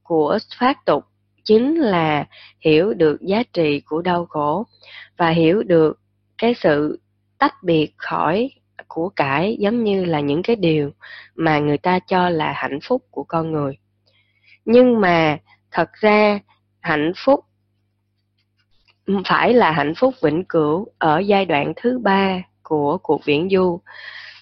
của 0.03 0.39
phát 0.59 0.85
tục 0.85 1.05
chính 1.43 1.75
là 1.75 2.25
hiểu 2.59 2.93
được 2.93 3.21
giá 3.21 3.43
trị 3.53 3.81
của 3.85 4.01
đau 4.01 4.25
khổ 4.25 4.65
và 5.17 5.29
hiểu 5.29 5.63
được 5.63 5.99
cái 6.37 6.53
sự 6.53 6.99
tách 7.37 7.63
biệt 7.63 7.93
khỏi 7.97 8.51
của 8.87 9.09
cải 9.09 9.57
giống 9.59 9.83
như 9.83 10.05
là 10.05 10.19
những 10.19 10.43
cái 10.43 10.55
điều 10.55 10.91
mà 11.35 11.59
người 11.59 11.77
ta 11.77 11.99
cho 11.99 12.29
là 12.29 12.53
hạnh 12.55 12.79
phúc 12.83 13.03
của 13.11 13.23
con 13.23 13.51
người. 13.51 13.77
Nhưng 14.65 15.01
mà 15.01 15.37
thật 15.71 15.89
ra 15.93 16.39
hạnh 16.79 17.11
phúc 17.15 17.45
phải 19.25 19.53
là 19.53 19.71
hạnh 19.71 19.93
phúc 19.97 20.13
vĩnh 20.21 20.43
cửu 20.49 20.87
ở 20.97 21.19
giai 21.19 21.45
đoạn 21.45 21.73
thứ 21.75 21.99
ba 21.99 22.41
của 22.63 22.97
cuộc 22.97 23.25
viễn 23.25 23.49
du 23.49 23.81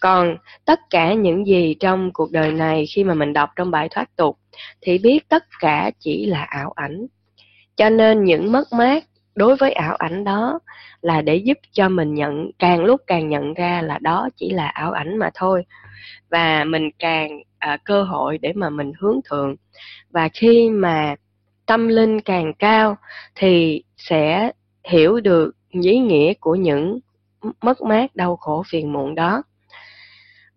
còn 0.02 0.38
tất 0.66 0.80
cả 0.90 1.14
những 1.14 1.48
gì 1.48 1.76
trong 1.80 2.12
cuộc 2.14 2.32
đời 2.32 2.52
này 2.52 2.86
khi 2.86 3.04
mà 3.04 3.14
mình 3.14 3.34
đọc 3.34 3.50
trong 3.56 3.72
bài 3.72 3.90
thoát 3.92 4.16
tục 4.16 4.38
thì 4.82 4.98
biết 4.98 5.30
tất 5.30 5.44
cả 5.60 5.92
chỉ 6.00 6.26
là 6.26 6.44
ảo 6.44 6.72
ảnh. 6.76 7.08
Cho 7.76 7.90
nên 7.90 8.24
những 8.24 8.52
mất 8.52 8.74
mát 8.74 9.04
đối 9.36 9.56
với 9.56 9.72
ảo 9.72 9.96
ảnh 9.96 10.24
đó 10.24 10.60
là 11.02 11.22
để 11.22 11.36
giúp 11.36 11.58
cho 11.72 11.90
mình 11.90 12.14
nhận 12.14 12.52
càng 12.60 12.84
lúc 12.84 13.02
càng 13.08 13.30
nhận 13.30 13.54
ra 13.54 13.82
là 13.82 13.98
đó 14.02 14.30
chỉ 14.36 14.50
là 14.50 14.68
ảo 14.68 14.92
ảnh 14.92 15.18
mà 15.18 15.30
thôi. 15.34 15.66
Và 16.30 16.64
mình 16.64 16.90
càng 17.00 17.30
à, 17.58 17.78
cơ 17.86 18.04
hội 18.04 18.38
để 18.38 18.54
mà 18.56 18.70
mình 18.70 18.92
hướng 19.00 19.20
thượng. 19.30 19.56
Và 20.10 20.30
khi 20.34 20.70
mà 20.70 21.16
tâm 21.66 21.88
linh 21.88 22.22
càng 22.22 22.54
cao 22.54 22.98
thì 23.36 23.84
sẽ 23.98 24.52
hiểu 24.84 25.20
được 25.20 25.52
ý 25.70 25.98
nghĩa 25.98 26.34
của 26.34 26.56
những 26.56 27.00
mất 27.62 27.82
mát 27.82 28.16
đau 28.16 28.36
khổ 28.36 28.64
phiền 28.68 28.94
muộn 28.94 29.16
đó 29.16 29.44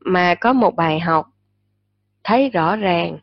mà 0.04 0.34
có 0.34 0.52
một 0.52 0.76
bài 0.76 1.00
học. 1.00 1.26
Thấy 2.24 2.50
rõ 2.50 2.76
ràng, 2.76 3.18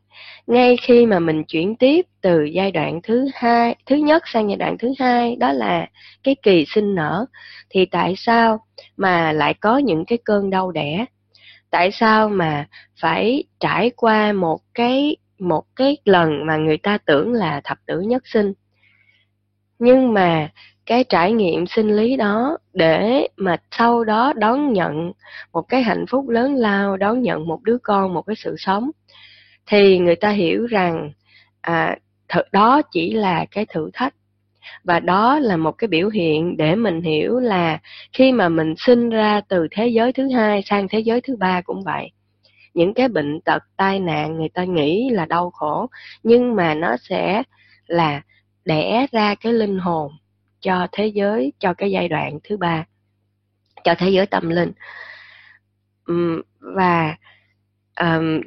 ngay 0.47 0.77
khi 0.81 1.05
mà 1.05 1.19
mình 1.19 1.43
chuyển 1.43 1.75
tiếp 1.75 2.05
từ 2.21 2.43
giai 2.43 2.71
đoạn 2.71 2.99
thứ 3.03 3.27
hai, 3.33 3.75
thứ 3.85 3.95
nhất 3.95 4.23
sang 4.25 4.49
giai 4.49 4.57
đoạn 4.57 4.77
thứ 4.77 4.93
hai, 4.99 5.35
đó 5.35 5.51
là 5.51 5.87
cái 6.23 6.35
kỳ 6.43 6.65
sinh 6.67 6.95
nở, 6.95 7.25
thì 7.69 7.85
tại 7.85 8.13
sao 8.17 8.65
mà 8.97 9.31
lại 9.31 9.53
có 9.53 9.77
những 9.77 10.05
cái 10.05 10.17
cơn 10.25 10.49
đau 10.49 10.71
đẻ? 10.71 11.05
Tại 11.69 11.91
sao 11.91 12.29
mà 12.29 12.67
phải 13.01 13.43
trải 13.59 13.91
qua 13.95 14.33
một 14.33 14.61
cái 14.73 15.15
một 15.39 15.63
cái 15.75 15.97
lần 16.05 16.45
mà 16.45 16.57
người 16.57 16.77
ta 16.77 16.97
tưởng 17.05 17.33
là 17.33 17.61
thập 17.63 17.77
tử 17.85 17.99
nhất 17.99 18.23
sinh? 18.25 18.53
Nhưng 19.79 20.13
mà 20.13 20.49
cái 20.89 21.03
trải 21.03 21.31
nghiệm 21.31 21.67
sinh 21.67 21.95
lý 21.95 22.17
đó 22.17 22.57
để 22.73 23.27
mà 23.37 23.57
sau 23.71 24.03
đó 24.03 24.33
đón 24.35 24.73
nhận 24.73 25.11
một 25.53 25.61
cái 25.61 25.83
hạnh 25.83 26.05
phúc 26.09 26.29
lớn 26.29 26.55
lao 26.55 26.97
đón 26.97 27.21
nhận 27.21 27.47
một 27.47 27.63
đứa 27.63 27.77
con 27.83 28.13
một 28.13 28.21
cái 28.21 28.35
sự 28.35 28.55
sống. 28.57 28.91
Thì 29.67 29.99
người 29.99 30.15
ta 30.15 30.29
hiểu 30.29 30.65
rằng 30.65 31.11
à, 31.61 31.97
thật 32.27 32.51
đó 32.51 32.81
chỉ 32.91 33.13
là 33.13 33.45
cái 33.51 33.65
thử 33.65 33.89
thách 33.93 34.13
và 34.83 34.99
đó 34.99 35.39
là 35.39 35.57
một 35.57 35.71
cái 35.71 35.87
biểu 35.87 36.09
hiện 36.09 36.57
để 36.57 36.75
mình 36.75 37.01
hiểu 37.01 37.39
là 37.39 37.79
khi 38.13 38.31
mà 38.31 38.49
mình 38.49 38.73
sinh 38.77 39.09
ra 39.09 39.41
từ 39.49 39.67
thế 39.71 39.87
giới 39.87 40.13
thứ 40.13 40.29
hai 40.29 40.61
sang 40.65 40.87
thế 40.87 40.99
giới 40.99 41.21
thứ 41.21 41.35
ba 41.35 41.61
cũng 41.61 41.83
vậy. 41.83 42.11
Những 42.73 42.93
cái 42.93 43.07
bệnh 43.07 43.41
tật 43.41 43.63
tai 43.77 43.99
nạn 43.99 44.37
người 44.37 44.49
ta 44.49 44.63
nghĩ 44.63 45.09
là 45.09 45.25
đau 45.25 45.49
khổ 45.49 45.87
nhưng 46.23 46.55
mà 46.55 46.73
nó 46.73 46.95
sẽ 46.97 47.43
là 47.87 48.21
đẻ 48.65 49.07
ra 49.11 49.35
cái 49.35 49.53
linh 49.53 49.79
hồn 49.79 50.11
cho 50.59 50.87
thế 50.91 51.07
giới 51.07 51.53
cho 51.59 51.73
cái 51.73 51.91
giai 51.91 52.07
đoạn 52.07 52.39
thứ 52.43 52.57
ba 52.57 52.85
cho 53.83 53.95
thế 53.97 54.09
giới 54.09 54.25
tâm 54.25 54.49
linh. 54.49 54.71
Và 56.59 57.15
um, 57.99 58.41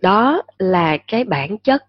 đó 0.00 0.42
là 0.58 0.96
cái 0.96 1.24
bản 1.24 1.58
chất 1.58 1.84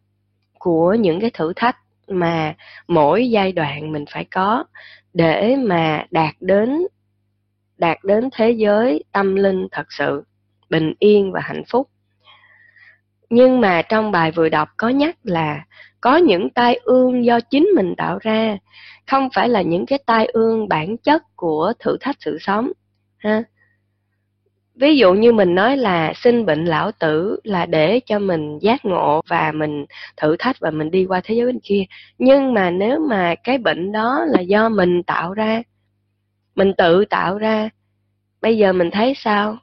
của 0.59 0.93
những 0.93 1.19
cái 1.19 1.29
thử 1.33 1.53
thách 1.55 1.77
mà 2.07 2.55
mỗi 2.87 3.29
giai 3.29 3.51
đoạn 3.51 3.91
mình 3.91 4.05
phải 4.11 4.25
có 4.25 4.65
để 5.13 5.55
mà 5.55 6.05
đạt 6.11 6.35
đến 6.39 6.87
đạt 7.77 7.97
đến 8.03 8.29
thế 8.33 8.51
giới 8.51 9.03
tâm 9.11 9.35
linh 9.35 9.67
thật 9.71 9.85
sự 9.89 10.23
bình 10.69 10.93
yên 10.99 11.31
và 11.31 11.39
hạnh 11.41 11.63
phúc. 11.69 11.89
Nhưng 13.29 13.61
mà 13.61 13.81
trong 13.81 14.11
bài 14.11 14.31
vừa 14.31 14.49
đọc 14.49 14.69
có 14.77 14.89
nhắc 14.89 15.15
là 15.23 15.65
có 16.01 16.17
những 16.17 16.49
tai 16.49 16.79
ương 16.83 17.25
do 17.25 17.39
chính 17.39 17.69
mình 17.75 17.95
tạo 17.97 18.17
ra 18.21 18.57
không 19.07 19.29
phải 19.33 19.49
là 19.49 19.61
những 19.61 19.85
cái 19.85 19.99
tai 20.05 20.25
ương 20.25 20.69
bản 20.69 20.97
chất 20.97 21.23
của 21.35 21.73
thử 21.79 21.97
thách 22.01 22.15
sự 22.19 22.37
sống 22.39 22.71
ha. 23.17 23.43
Ví 24.75 24.97
dụ 24.97 25.13
như 25.13 25.31
mình 25.31 25.55
nói 25.55 25.77
là 25.77 26.13
sinh 26.15 26.45
bệnh 26.45 26.65
lão 26.65 26.91
tử 26.91 27.39
là 27.43 27.65
để 27.65 27.99
cho 28.05 28.19
mình 28.19 28.59
giác 28.59 28.85
ngộ 28.85 29.21
và 29.29 29.51
mình 29.51 29.85
thử 30.17 30.35
thách 30.39 30.59
và 30.59 30.71
mình 30.71 30.91
đi 30.91 31.05
qua 31.05 31.21
thế 31.23 31.35
giới 31.35 31.45
bên 31.45 31.59
kia. 31.63 31.83
Nhưng 32.17 32.53
mà 32.53 32.69
nếu 32.69 32.99
mà 32.99 33.35
cái 33.43 33.57
bệnh 33.57 33.91
đó 33.91 34.25
là 34.27 34.41
do 34.41 34.69
mình 34.69 35.03
tạo 35.03 35.33
ra 35.33 35.63
mình 36.55 36.73
tự 36.77 37.05
tạo 37.05 37.37
ra 37.37 37.69
bây 38.41 38.57
giờ 38.57 38.73
mình 38.73 38.91
thấy 38.91 39.13
sao? 39.17 39.57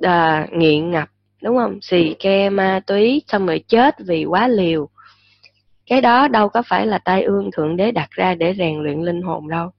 À, 0.00 0.46
nghiện 0.52 0.90
ngập 0.90 1.08
đúng 1.42 1.56
không? 1.56 1.78
Xì 1.82 2.14
ke 2.18 2.50
ma 2.50 2.80
túy 2.86 3.22
xong 3.28 3.46
rồi 3.46 3.64
chết 3.68 3.94
vì 4.06 4.24
quá 4.24 4.48
liều 4.48 4.88
cái 5.90 6.00
đó 6.00 6.28
đâu 6.28 6.48
có 6.48 6.62
phải 6.62 6.86
là 6.86 6.98
tai 6.98 7.22
ương 7.22 7.50
thượng 7.52 7.76
đế 7.76 7.90
đặt 7.90 8.10
ra 8.10 8.34
để 8.34 8.54
rèn 8.58 8.82
luyện 8.82 9.00
linh 9.00 9.22
hồn 9.22 9.48
đâu. 9.48 9.70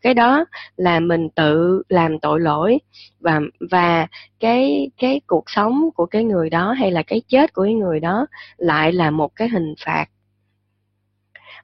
Cái 0.00 0.14
đó 0.14 0.44
là 0.76 1.00
mình 1.00 1.28
tự 1.30 1.82
làm 1.88 2.18
tội 2.18 2.40
lỗi 2.40 2.78
và 3.20 3.40
và 3.70 4.06
cái 4.40 4.90
cái 4.98 5.20
cuộc 5.26 5.50
sống 5.50 5.88
của 5.94 6.06
cái 6.06 6.24
người 6.24 6.50
đó 6.50 6.72
hay 6.72 6.90
là 6.90 7.02
cái 7.02 7.22
chết 7.28 7.52
của 7.52 7.64
cái 7.64 7.74
người 7.74 8.00
đó 8.00 8.26
lại 8.56 8.92
là 8.92 9.10
một 9.10 9.36
cái 9.36 9.48
hình 9.48 9.74
phạt. 9.84 10.06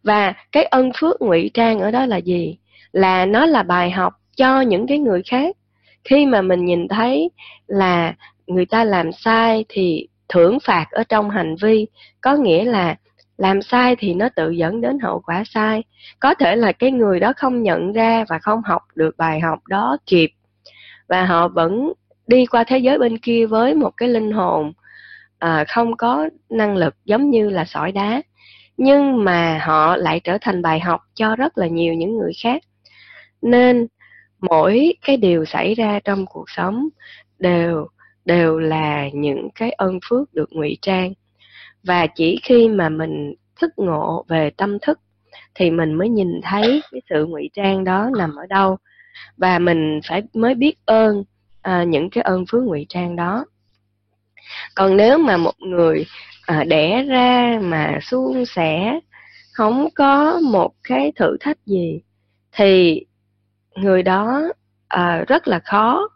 Và 0.03 0.35
cái 0.53 0.65
ân 0.65 0.91
phước 1.01 1.23
ngụy 1.23 1.51
trang 1.55 1.81
ở 1.81 1.91
đó 1.91 2.07
là 2.07 2.17
gì? 2.17 2.59
Là 2.93 3.27
nó 3.27 3.47
là 3.47 3.63
bài 3.63 3.91
học 3.91 4.15
cho 4.37 4.61
những 4.61 4.87
cái 4.87 4.99
người 4.99 5.23
khác. 5.23 5.57
Khi 6.05 6.27
mà 6.27 6.43
mình 6.43 6.65
nhìn 6.65 6.89
thấy 6.89 7.31
là 7.67 8.15
người 8.47 8.67
ta 8.67 8.85
làm 8.85 9.13
sai 9.13 9.65
thì 9.69 10.09
thưởng 10.29 10.59
phạt 10.65 10.87
ở 10.91 11.05
trong 11.09 11.31
hành 11.31 11.57
vi, 11.63 11.87
có 12.21 12.37
nghĩa 12.37 12.65
là 12.65 12.97
làm 13.43 13.63
sai 13.63 13.97
thì 13.97 14.15
nó 14.15 14.29
tự 14.29 14.51
dẫn 14.51 14.81
đến 14.81 14.99
hậu 14.99 15.21
quả 15.21 15.43
sai. 15.47 15.83
Có 16.21 16.35
thể 16.35 16.57
là 16.57 16.73
cái 16.73 16.91
người 16.91 17.21
đó 17.21 17.33
không 17.37 17.63
nhận 17.63 17.93
ra 17.93 18.25
và 18.29 18.39
không 18.39 18.63
học 18.65 18.83
được 18.95 19.17
bài 19.17 19.41
học 19.41 19.59
đó 19.69 19.97
kịp. 20.07 20.31
Và 21.09 21.25
họ 21.25 21.49
vẫn 21.49 21.93
đi 22.27 22.47
qua 22.47 22.65
thế 22.65 22.79
giới 22.79 22.99
bên 22.99 23.19
kia 23.19 23.47
với 23.47 23.75
một 23.75 23.91
cái 23.97 24.09
linh 24.09 24.33
hồn 24.33 24.73
à, 25.39 25.65
không 25.69 25.97
có 25.97 26.29
năng 26.51 26.77
lực 26.77 26.95
giống 27.05 27.31
như 27.31 27.51
là 27.51 27.65
sỏi 27.65 27.93
đá. 27.93 28.23
Nhưng 28.77 29.25
mà 29.25 29.61
họ 29.63 29.97
lại 29.97 30.21
trở 30.21 30.39
thành 30.41 30.63
bài 30.63 30.81
học 30.81 31.01
cho 31.15 31.37
rất 31.37 31.59
là 31.59 31.67
nhiều 31.67 31.95
những 31.95 32.19
người 32.19 32.33
khác. 32.43 32.63
Nên 33.43 33.87
mỗi 34.41 34.95
cái 35.07 35.17
điều 35.17 35.45
xảy 35.45 35.75
ra 35.75 36.01
trong 36.05 36.27
cuộc 36.27 36.51
sống 36.51 36.89
đều 37.39 37.87
đều 38.25 38.59
là 38.59 39.09
những 39.13 39.49
cái 39.55 39.71
ơn 39.71 39.99
phước 40.09 40.35
được 40.35 40.53
ngụy 40.53 40.79
trang 40.83 41.13
và 41.83 42.07
chỉ 42.07 42.41
khi 42.43 42.69
mà 42.69 42.89
mình 42.89 43.35
thức 43.61 43.71
ngộ 43.77 44.25
về 44.29 44.51
tâm 44.51 44.79
thức 44.83 44.99
thì 45.55 45.71
mình 45.71 45.95
mới 45.95 46.09
nhìn 46.09 46.41
thấy 46.43 46.83
cái 46.93 47.01
sự 47.11 47.27
ngụy 47.27 47.51
trang 47.53 47.85
đó 47.85 48.11
nằm 48.19 48.37
ở 48.37 48.47
đâu. 48.47 48.77
Và 49.37 49.59
mình 49.59 50.01
phải 50.09 50.23
mới 50.35 50.55
biết 50.55 50.75
ơn 50.87 51.25
à, 51.63 51.85
những 51.85 52.11
cái 52.11 52.23
ơn 52.23 52.45
phước 52.51 52.63
ngụy 52.63 52.87
trang 52.89 53.17
đó. 53.17 53.45
Còn 54.75 54.97
nếu 54.97 55.19
mà 55.19 55.37
một 55.37 55.55
người 55.59 56.07
à, 56.47 56.65
đẻ 56.65 57.03
ra 57.03 57.59
mà 57.63 57.99
suôn 58.03 58.45
sẻ 58.45 59.01
không 59.53 59.89
có 59.95 60.41
một 60.41 60.73
cái 60.83 61.13
thử 61.17 61.37
thách 61.41 61.67
gì 61.67 62.01
thì 62.53 63.05
người 63.75 64.03
đó 64.03 64.43
à, 64.89 65.25
rất 65.29 65.49
là 65.49 65.59
khó 65.59 66.09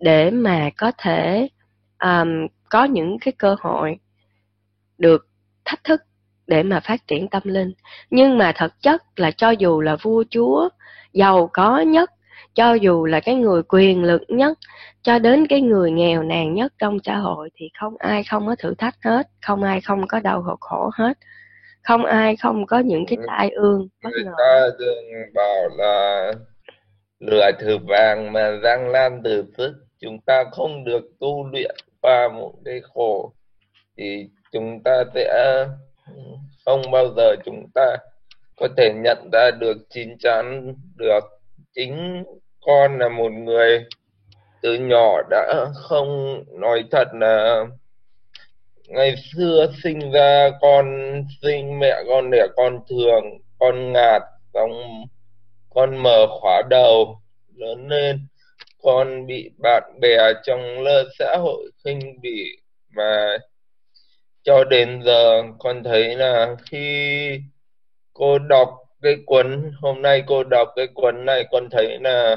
để 0.00 0.30
mà 0.30 0.70
có 0.76 0.92
thể 0.98 1.48
um, 1.98 2.28
có 2.68 2.84
những 2.84 3.18
cái 3.20 3.32
cơ 3.38 3.56
hội 3.60 3.96
được 4.98 5.26
thách 5.64 5.84
thức 5.84 6.00
để 6.46 6.62
mà 6.62 6.80
phát 6.80 7.06
triển 7.06 7.28
tâm 7.28 7.42
linh. 7.44 7.72
Nhưng 8.10 8.38
mà 8.38 8.52
thật 8.56 8.72
chất 8.82 9.02
là 9.16 9.30
cho 9.30 9.50
dù 9.50 9.80
là 9.80 9.96
vua 10.02 10.24
chúa 10.30 10.68
giàu 11.12 11.50
có 11.52 11.80
nhất 11.80 12.10
cho 12.54 12.74
dù 12.74 13.04
là 13.04 13.20
cái 13.20 13.34
người 13.34 13.62
quyền 13.62 14.04
lực 14.04 14.22
nhất 14.28 14.58
cho 15.02 15.18
đến 15.18 15.46
cái 15.46 15.60
người 15.60 15.90
nghèo 15.90 16.22
nàn 16.22 16.54
nhất 16.54 16.72
trong 16.78 16.98
xã 17.04 17.16
hội 17.16 17.50
thì 17.54 17.70
không 17.80 17.94
ai 17.98 18.24
không 18.24 18.46
có 18.46 18.56
thử 18.58 18.74
thách 18.74 18.94
hết 19.04 19.28
không 19.42 19.62
ai 19.62 19.80
không 19.80 20.06
có 20.08 20.20
đau 20.20 20.42
khổ 20.42 20.56
khổ 20.60 20.90
hết 20.94 21.18
không 21.82 22.04
ai 22.04 22.36
không 22.36 22.66
có 22.66 22.78
những 22.78 23.04
cái 23.06 23.18
tai 23.26 23.50
ương 23.50 23.88
bất 24.04 24.10
ngờ. 24.24 24.32
ta 24.38 24.68
thường 24.78 25.04
bảo 25.34 25.68
là 25.76 26.32
lửa 27.20 27.50
thử 27.60 27.78
vàng 27.88 28.32
mà 28.32 28.50
răng 28.62 28.88
lan 28.88 29.20
từ 29.24 29.44
phước 29.56 29.72
chúng 30.00 30.20
ta 30.26 30.44
không 30.52 30.84
được 30.84 31.02
tu 31.20 31.48
luyện 31.52 31.74
qua 32.00 32.28
một 32.34 32.52
cái 32.64 32.80
khổ. 32.94 33.32
Thì 33.96 34.28
chúng 34.52 34.82
ta 34.82 35.04
sẽ, 35.14 35.64
không 36.64 36.82
bao 36.92 37.14
giờ 37.16 37.36
chúng 37.44 37.66
ta 37.74 37.96
có 38.56 38.68
thể 38.76 38.92
nhận 38.94 39.30
ra 39.32 39.50
được 39.50 39.76
chín 39.90 40.18
chắn 40.18 40.74
được. 40.96 41.20
Chính 41.74 42.24
con 42.60 42.98
là 42.98 43.08
một 43.08 43.32
người 43.32 43.84
từ 44.62 44.74
nhỏ 44.74 45.22
đã 45.30 45.66
không 45.74 46.42
nói 46.60 46.84
thật 46.90 47.08
là 47.12 47.66
ngày 48.88 49.14
xưa 49.16 49.72
sinh 49.82 50.12
ra 50.12 50.50
con 50.60 50.86
sinh 51.42 51.78
mẹ, 51.78 52.02
con 52.08 52.30
đẻ, 52.30 52.46
con 52.56 52.80
thường, 52.88 53.24
con 53.58 53.92
ngạt, 53.92 54.22
xong 54.54 55.04
con 55.70 55.96
mở 55.96 56.26
khóa 56.40 56.62
đầu, 56.70 57.20
lớn 57.56 57.88
lên 57.88 58.26
con 58.82 59.26
bị 59.26 59.50
bạn 59.62 59.82
bè 60.00 60.18
trong 60.44 60.80
lớp 60.80 61.04
xã 61.18 61.36
hội 61.36 61.70
khinh 61.84 62.20
bỉ 62.20 62.44
mà 62.90 63.38
cho 64.48 64.64
đến 64.64 65.02
giờ 65.04 65.42
con 65.58 65.84
thấy 65.84 66.16
là 66.16 66.56
khi 66.70 67.40
cô 68.12 68.38
đọc 68.38 68.68
cái 69.02 69.16
cuốn, 69.26 69.72
hôm 69.80 70.02
nay 70.02 70.22
cô 70.26 70.44
đọc 70.44 70.68
cái 70.76 70.86
cuốn 70.94 71.24
này, 71.24 71.44
con 71.50 71.68
thấy 71.70 71.98
là 72.00 72.36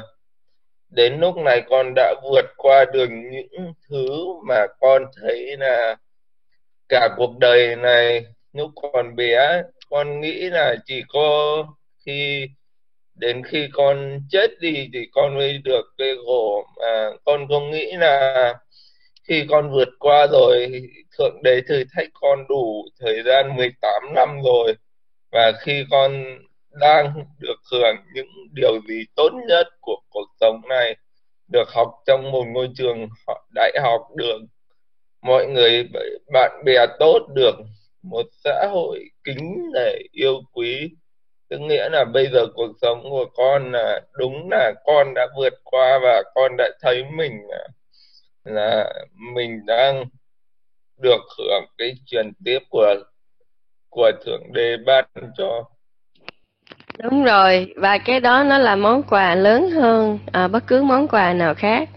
đến 0.90 1.20
lúc 1.20 1.36
này 1.36 1.62
con 1.70 1.92
đã 1.96 2.14
vượt 2.30 2.44
qua 2.56 2.84
được 2.92 3.08
những 3.10 3.72
thứ 3.88 4.08
mà 4.48 4.66
con 4.80 5.04
thấy 5.20 5.56
là 5.56 5.96
cả 6.88 7.08
cuộc 7.16 7.38
đời 7.38 7.76
này 7.76 8.24
lúc 8.52 8.70
còn 8.92 9.16
bé, 9.16 9.62
con 9.90 10.20
nghĩ 10.20 10.50
là 10.50 10.76
chỉ 10.86 11.02
có 11.08 11.64
khi, 12.06 12.48
đến 13.14 13.42
khi 13.44 13.68
con 13.72 14.20
chết 14.30 14.50
đi 14.60 14.88
thì 14.92 15.08
con 15.12 15.34
mới 15.34 15.58
được 15.64 15.84
cái 15.98 16.14
khổ 16.26 16.66
mà 16.80 17.10
con 17.24 17.48
không 17.48 17.70
nghĩ 17.70 17.92
là 17.92 18.54
khi 19.28 19.44
con 19.48 19.72
vượt 19.72 19.88
qua 19.98 20.26
rồi 20.26 20.82
thượng 21.18 21.42
đế 21.42 21.60
thử 21.68 21.84
thách 21.96 22.08
con 22.14 22.44
đủ 22.48 22.84
thời 23.00 23.22
gian 23.22 23.56
18 23.56 24.14
năm 24.14 24.38
rồi 24.44 24.74
và 25.32 25.52
khi 25.60 25.84
con 25.90 26.24
đang 26.80 27.24
được 27.38 27.56
hưởng 27.72 27.96
những 28.14 28.28
điều 28.52 28.80
gì 28.88 29.04
tốt 29.16 29.30
nhất 29.48 29.66
của 29.80 29.96
cuộc 30.10 30.26
sống 30.40 30.60
này 30.68 30.96
được 31.52 31.68
học 31.68 31.88
trong 32.06 32.30
một 32.30 32.44
ngôi 32.44 32.68
trường 32.76 33.08
đại 33.54 33.72
học 33.82 34.00
được 34.16 34.38
mọi 35.22 35.46
người 35.46 35.88
bạn 36.32 36.62
bè 36.64 36.86
tốt 36.98 37.18
được 37.34 37.54
một 38.02 38.26
xã 38.44 38.66
hội 38.72 39.04
kính 39.24 39.70
để 39.74 40.02
yêu 40.12 40.40
quý. 40.52 40.90
Tức 41.48 41.58
nghĩa 41.58 41.88
là 41.88 42.04
bây 42.04 42.28
giờ 42.32 42.46
cuộc 42.54 42.72
sống 42.82 43.02
của 43.02 43.26
con 43.34 43.72
là 43.72 44.00
đúng 44.18 44.48
là 44.50 44.72
con 44.84 45.14
đã 45.14 45.26
vượt 45.36 45.54
qua 45.64 45.98
và 46.02 46.22
con 46.34 46.52
đã 46.58 46.70
thấy 46.80 47.04
mình 47.16 47.32
là, 47.48 47.68
là 48.44 48.92
mình 49.34 49.66
đang 49.66 50.04
được 51.02 51.20
hưởng 51.38 51.64
cái 51.78 51.94
truyền 52.06 52.32
tiếp 52.44 52.58
của 52.70 52.94
của 53.88 54.10
thượng 54.24 54.52
đế 54.52 54.76
ban 54.86 55.04
cho. 55.38 55.64
Đúng 57.02 57.24
rồi 57.24 57.72
và 57.76 57.98
cái 57.98 58.20
đó 58.20 58.42
nó 58.42 58.58
là 58.58 58.76
món 58.76 59.02
quà 59.02 59.34
lớn 59.34 59.70
hơn 59.70 60.18
à, 60.32 60.48
bất 60.48 60.66
cứ 60.66 60.82
món 60.82 61.08
quà 61.08 61.32
nào 61.32 61.54
khác. 61.54 61.88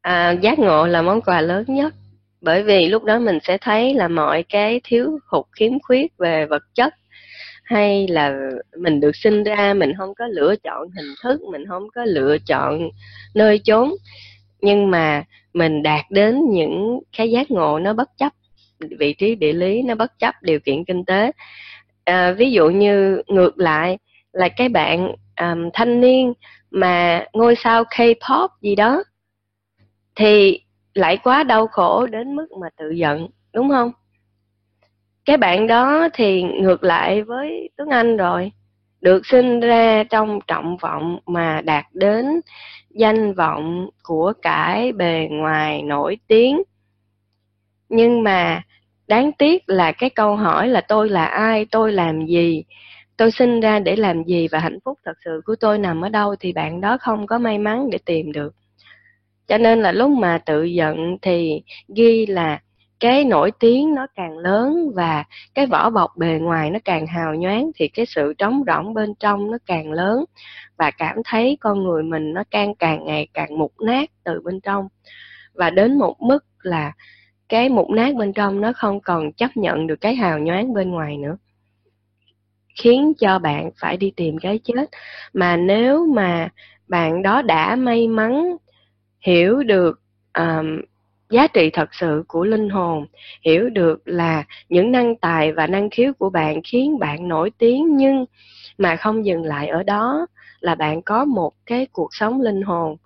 À, 0.00 0.30
giác 0.30 0.58
ngộ 0.58 0.86
là 0.86 1.02
món 1.02 1.20
quà 1.20 1.40
lớn 1.40 1.64
nhất 1.68 1.94
bởi 2.42 2.62
vì 2.62 2.88
lúc 2.88 3.04
đó 3.04 3.18
mình 3.18 3.38
sẽ 3.42 3.58
thấy 3.58 3.94
là 3.94 4.08
mọi 4.08 4.44
cái 4.48 4.80
thiếu 4.84 5.18
hụt 5.26 5.46
khiếm 5.52 5.72
khuyết 5.82 6.18
về 6.18 6.46
vật 6.46 6.62
chất 6.74 6.94
hay 7.64 8.08
là 8.08 8.34
mình 8.78 9.00
được 9.00 9.16
sinh 9.16 9.44
ra 9.44 9.74
mình 9.74 9.92
không 9.98 10.14
có 10.14 10.26
lựa 10.26 10.54
chọn 10.56 10.90
hình 10.90 11.14
thức 11.22 11.40
mình 11.52 11.66
không 11.68 11.90
có 11.94 12.04
lựa 12.04 12.36
chọn 12.46 12.88
nơi 13.34 13.60
chốn 13.64 13.90
nhưng 14.62 14.90
mà 14.90 15.24
mình 15.54 15.82
đạt 15.82 16.04
đến 16.10 16.40
những 16.50 17.00
cái 17.16 17.30
giác 17.30 17.50
ngộ 17.50 17.78
nó 17.78 17.92
bất 17.92 18.08
chấp 18.16 18.32
vị 18.98 19.14
trí 19.14 19.34
địa 19.34 19.52
lý 19.52 19.82
nó 19.82 19.94
bất 19.94 20.18
chấp 20.18 20.34
điều 20.42 20.60
kiện 20.60 20.84
kinh 20.84 21.04
tế. 21.04 21.32
À, 22.04 22.32
ví 22.32 22.52
dụ 22.52 22.70
như 22.70 23.22
ngược 23.26 23.58
lại 23.58 23.98
là 24.32 24.48
cái 24.48 24.68
bạn 24.68 25.14
um, 25.40 25.70
thanh 25.72 26.00
niên 26.00 26.32
mà 26.70 27.24
ngôi 27.32 27.54
sao 27.56 27.82
K-pop 27.82 28.48
gì 28.60 28.74
đó 28.74 29.04
thì 30.16 30.60
lại 30.94 31.16
quá 31.16 31.42
đau 31.42 31.66
khổ 31.66 32.06
đến 32.06 32.36
mức 32.36 32.46
mà 32.60 32.68
tự 32.76 32.90
giận 32.90 33.28
đúng 33.52 33.68
không? 33.68 33.92
Cái 35.24 35.36
bạn 35.36 35.66
đó 35.66 36.08
thì 36.14 36.42
ngược 36.42 36.84
lại 36.84 37.22
với 37.22 37.70
Tuấn 37.76 37.88
Anh 37.88 38.16
rồi 38.16 38.52
được 39.00 39.26
sinh 39.26 39.60
ra 39.60 40.04
trong 40.04 40.38
trọng 40.46 40.76
vọng 40.76 41.18
mà 41.26 41.60
đạt 41.64 41.84
đến 41.92 42.26
danh 42.94 43.34
vọng 43.34 43.88
của 44.02 44.32
cải 44.42 44.92
bề 44.92 45.28
ngoài 45.30 45.82
nổi 45.82 46.18
tiếng. 46.26 46.62
Nhưng 47.88 48.22
mà 48.22 48.62
đáng 49.08 49.32
tiếc 49.32 49.62
là 49.66 49.92
cái 49.92 50.10
câu 50.10 50.36
hỏi 50.36 50.68
là 50.68 50.80
tôi 50.80 51.08
là 51.08 51.24
ai, 51.24 51.66
tôi 51.70 51.92
làm 51.92 52.26
gì, 52.26 52.64
tôi 53.16 53.30
sinh 53.30 53.60
ra 53.60 53.78
để 53.78 53.96
làm 53.96 54.24
gì 54.24 54.48
và 54.48 54.58
hạnh 54.58 54.78
phúc 54.84 54.98
thật 55.04 55.16
sự 55.24 55.40
của 55.44 55.56
tôi 55.60 55.78
nằm 55.78 56.00
ở 56.04 56.08
đâu 56.08 56.34
thì 56.40 56.52
bạn 56.52 56.80
đó 56.80 56.98
không 57.00 57.26
có 57.26 57.38
may 57.38 57.58
mắn 57.58 57.90
để 57.90 57.98
tìm 58.04 58.32
được. 58.32 58.54
Cho 59.48 59.58
nên 59.58 59.82
là 59.82 59.92
lúc 59.92 60.10
mà 60.10 60.38
tự 60.46 60.64
giận 60.64 61.16
thì 61.22 61.62
ghi 61.96 62.26
là 62.26 62.60
cái 63.00 63.24
nổi 63.24 63.50
tiếng 63.60 63.94
nó 63.94 64.06
càng 64.14 64.38
lớn 64.38 64.90
và 64.94 65.24
cái 65.54 65.66
vỏ 65.66 65.90
bọc 65.90 66.16
bề 66.16 66.38
ngoài 66.40 66.70
nó 66.70 66.78
càng 66.84 67.06
hào 67.06 67.34
nhoáng 67.34 67.70
thì 67.74 67.88
cái 67.88 68.06
sự 68.06 68.34
trống 68.38 68.64
rỗng 68.66 68.94
bên 68.94 69.14
trong 69.14 69.50
nó 69.50 69.58
càng 69.66 69.92
lớn 69.92 70.24
và 70.82 70.90
cảm 70.90 71.16
thấy 71.24 71.58
con 71.60 71.84
người 71.84 72.02
mình 72.02 72.32
nó 72.32 72.44
càng 72.50 72.74
càng 72.74 73.04
ngày 73.04 73.28
càng 73.34 73.58
mục 73.58 73.72
nát 73.80 74.10
từ 74.24 74.40
bên 74.40 74.60
trong. 74.60 74.88
Và 75.54 75.70
đến 75.70 75.98
một 75.98 76.22
mức 76.22 76.44
là 76.62 76.92
cái 77.48 77.68
mục 77.68 77.90
nát 77.90 78.14
bên 78.14 78.32
trong 78.32 78.60
nó 78.60 78.72
không 78.72 79.00
còn 79.00 79.32
chấp 79.32 79.56
nhận 79.56 79.86
được 79.86 80.00
cái 80.00 80.14
hào 80.14 80.38
nhoáng 80.38 80.74
bên 80.74 80.90
ngoài 80.90 81.16
nữa. 81.16 81.36
Khiến 82.80 83.12
cho 83.18 83.38
bạn 83.38 83.70
phải 83.80 83.96
đi 83.96 84.12
tìm 84.16 84.38
cái 84.38 84.60
chết. 84.64 84.86
Mà 85.32 85.56
nếu 85.56 86.06
mà 86.06 86.48
bạn 86.88 87.22
đó 87.22 87.42
đã 87.42 87.76
may 87.76 88.08
mắn 88.08 88.56
hiểu 89.20 89.62
được 89.62 90.00
um, 90.38 90.80
giá 91.30 91.46
trị 91.46 91.70
thật 91.70 91.88
sự 91.92 92.24
của 92.28 92.44
linh 92.44 92.68
hồn 92.68 93.06
hiểu 93.44 93.70
được 93.70 94.02
là 94.04 94.44
những 94.68 94.92
năng 94.92 95.16
tài 95.16 95.52
và 95.52 95.66
năng 95.66 95.90
khiếu 95.90 96.12
của 96.18 96.30
bạn 96.30 96.60
khiến 96.64 96.98
bạn 96.98 97.28
nổi 97.28 97.50
tiếng 97.58 97.96
nhưng 97.96 98.24
mà 98.78 98.96
không 98.96 99.24
dừng 99.24 99.42
lại 99.42 99.68
ở 99.68 99.82
đó 99.82 100.26
là 100.62 100.74
bạn 100.74 101.02
có 101.02 101.24
một 101.24 101.52
cái 101.66 101.86
cuộc 101.92 102.14
sống 102.14 102.40
linh 102.40 102.62
hồn 102.62 102.96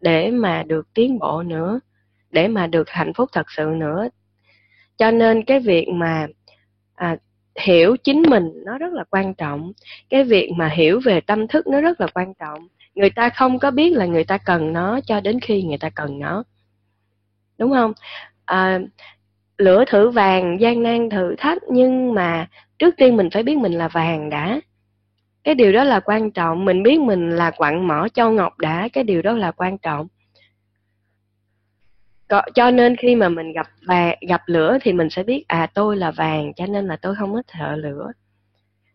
để 0.00 0.30
mà 0.30 0.62
được 0.62 0.94
tiến 0.94 1.18
bộ 1.18 1.42
nữa 1.42 1.80
để 2.30 2.48
mà 2.48 2.66
được 2.66 2.90
hạnh 2.90 3.12
phúc 3.14 3.30
thật 3.32 3.46
sự 3.50 3.64
nữa. 3.76 4.08
Cho 4.96 5.10
nên 5.10 5.44
cái 5.44 5.60
việc 5.60 5.88
mà 5.88 6.26
à, 6.94 7.16
hiểu 7.60 7.96
chính 8.04 8.22
mình 8.22 8.52
nó 8.64 8.78
rất 8.78 8.92
là 8.92 9.04
quan 9.10 9.34
trọng. 9.34 9.72
Cái 10.10 10.24
việc 10.24 10.50
mà 10.56 10.68
hiểu 10.68 11.00
về 11.04 11.20
tâm 11.20 11.48
thức 11.48 11.66
nó 11.66 11.80
rất 11.80 12.00
là 12.00 12.06
quan 12.14 12.34
trọng. 12.34 12.68
Người 12.94 13.10
ta 13.10 13.28
không 13.28 13.58
có 13.58 13.70
biết 13.70 13.92
là 13.92 14.06
người 14.06 14.24
ta 14.24 14.38
cần 14.38 14.72
nó 14.72 15.00
cho 15.06 15.20
đến 15.20 15.40
khi 15.40 15.62
người 15.62 15.78
ta 15.78 15.90
cần 15.90 16.18
nó. 16.18 16.44
Đúng 17.58 17.72
không? 17.72 17.92
À, 18.44 18.80
lửa 19.58 19.84
thử 19.88 20.10
vàng 20.10 20.60
gian 20.60 20.82
nan 20.82 21.10
thử 21.10 21.34
thách 21.38 21.62
nhưng 21.70 22.14
mà 22.14 22.48
trước 22.78 22.94
tiên 22.96 23.16
mình 23.16 23.30
phải 23.30 23.42
biết 23.42 23.56
mình 23.56 23.72
là 23.72 23.88
vàng 23.88 24.30
đã 24.30 24.60
cái 25.48 25.54
điều 25.54 25.72
đó 25.72 25.84
là 25.84 26.00
quan 26.00 26.30
trọng. 26.30 26.64
Mình 26.64 26.82
biết 26.82 27.00
mình 27.00 27.30
là 27.30 27.50
quặng 27.50 27.88
mỏ 27.88 28.08
châu 28.14 28.30
ngọc 28.30 28.58
đã. 28.58 28.88
Cái 28.92 29.04
điều 29.04 29.22
đó 29.22 29.32
là 29.32 29.50
quan 29.50 29.78
trọng. 29.78 30.06
Cho 32.54 32.70
nên 32.70 32.96
khi 32.96 33.14
mà 33.14 33.28
mình 33.28 33.52
gặp 33.52 33.66
vàng 33.86 34.18
gặp 34.28 34.42
lửa 34.46 34.78
thì 34.82 34.92
mình 34.92 35.10
sẽ 35.10 35.22
biết 35.22 35.44
à 35.48 35.66
tôi 35.74 35.96
là 35.96 36.10
vàng, 36.10 36.54
cho 36.54 36.66
nên 36.66 36.86
là 36.86 36.96
tôi 36.96 37.14
không 37.14 37.32
có 37.32 37.42
sợ 37.58 37.76
lửa. 37.76 38.12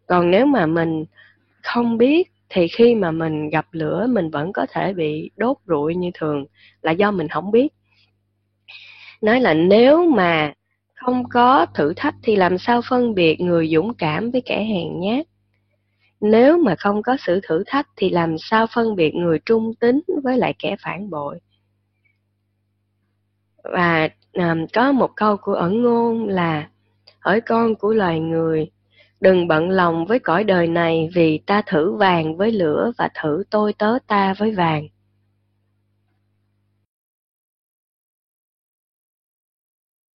Còn 0.08 0.32
nếu 0.32 0.46
mà 0.46 0.66
mình 0.66 1.06
không 1.64 1.98
biết 1.98 2.32
thì 2.50 2.68
khi 2.68 2.96
mà 2.96 3.12
mình 3.12 3.50
gặp 3.50 3.66
lửa, 3.72 4.08
mình 4.10 4.30
vẫn 4.30 4.54
có 4.54 4.66
thể 4.70 4.94
bị 4.94 5.32
đốt 5.38 5.58
rụi 5.68 5.96
như 5.96 6.12
thường 6.14 6.46
là 6.82 6.92
do 6.92 7.12
mình 7.12 7.28
không 7.28 7.52
biết. 7.52 7.68
Nói 9.22 9.42
là 9.42 9.54
nếu 9.54 10.06
mà 10.06 10.54
không 10.94 11.30
có 11.30 11.66
thử 11.74 11.94
thách 11.94 12.16
thì 12.24 12.36
làm 12.36 12.58
sao 12.58 12.82
phân 12.90 13.16
biệt 13.16 13.42
người 13.42 13.68
dũng 13.68 13.94
cảm 13.94 14.32
với 14.32 14.42
kẻ 14.46 14.64
hèn 14.64 15.00
nhát? 15.00 15.26
Nếu 16.24 16.58
mà 16.58 16.76
không 16.76 17.04
có 17.04 17.18
sự 17.20 17.40
thử 17.48 17.64
thách 17.68 17.88
thì 17.96 18.10
làm 18.10 18.38
sao 18.38 18.68
phân 18.68 18.96
biệt 18.96 19.16
người 19.16 19.40
trung 19.46 19.74
tính 19.80 20.02
với 20.24 20.38
lại 20.38 20.54
kẻ 20.60 20.76
phản 20.80 21.10
bội? 21.10 21.40
Và 23.64 24.10
à, 24.34 24.56
có 24.74 24.92
một 24.92 25.12
câu 25.16 25.38
của 25.38 25.54
ẩn 25.54 25.84
ngôn 25.84 26.28
là 26.28 26.70
hỡi 27.20 27.42
con 27.42 27.76
của 27.76 27.94
loài 27.94 28.20
người 28.20 28.72
đừng 29.20 29.48
bận 29.48 29.70
lòng 29.70 30.06
với 30.06 30.20
cõi 30.20 30.44
đời 30.44 30.68
này 30.68 31.10
vì 31.14 31.38
ta 31.38 31.62
thử 31.62 31.96
vàng 31.96 32.38
với 32.38 32.52
lửa 32.52 32.92
và 32.98 33.10
thử 33.22 33.44
tôi 33.50 33.74
tớ 33.74 33.98
ta 34.08 34.34
với 34.38 34.52
vàng. 34.52 34.88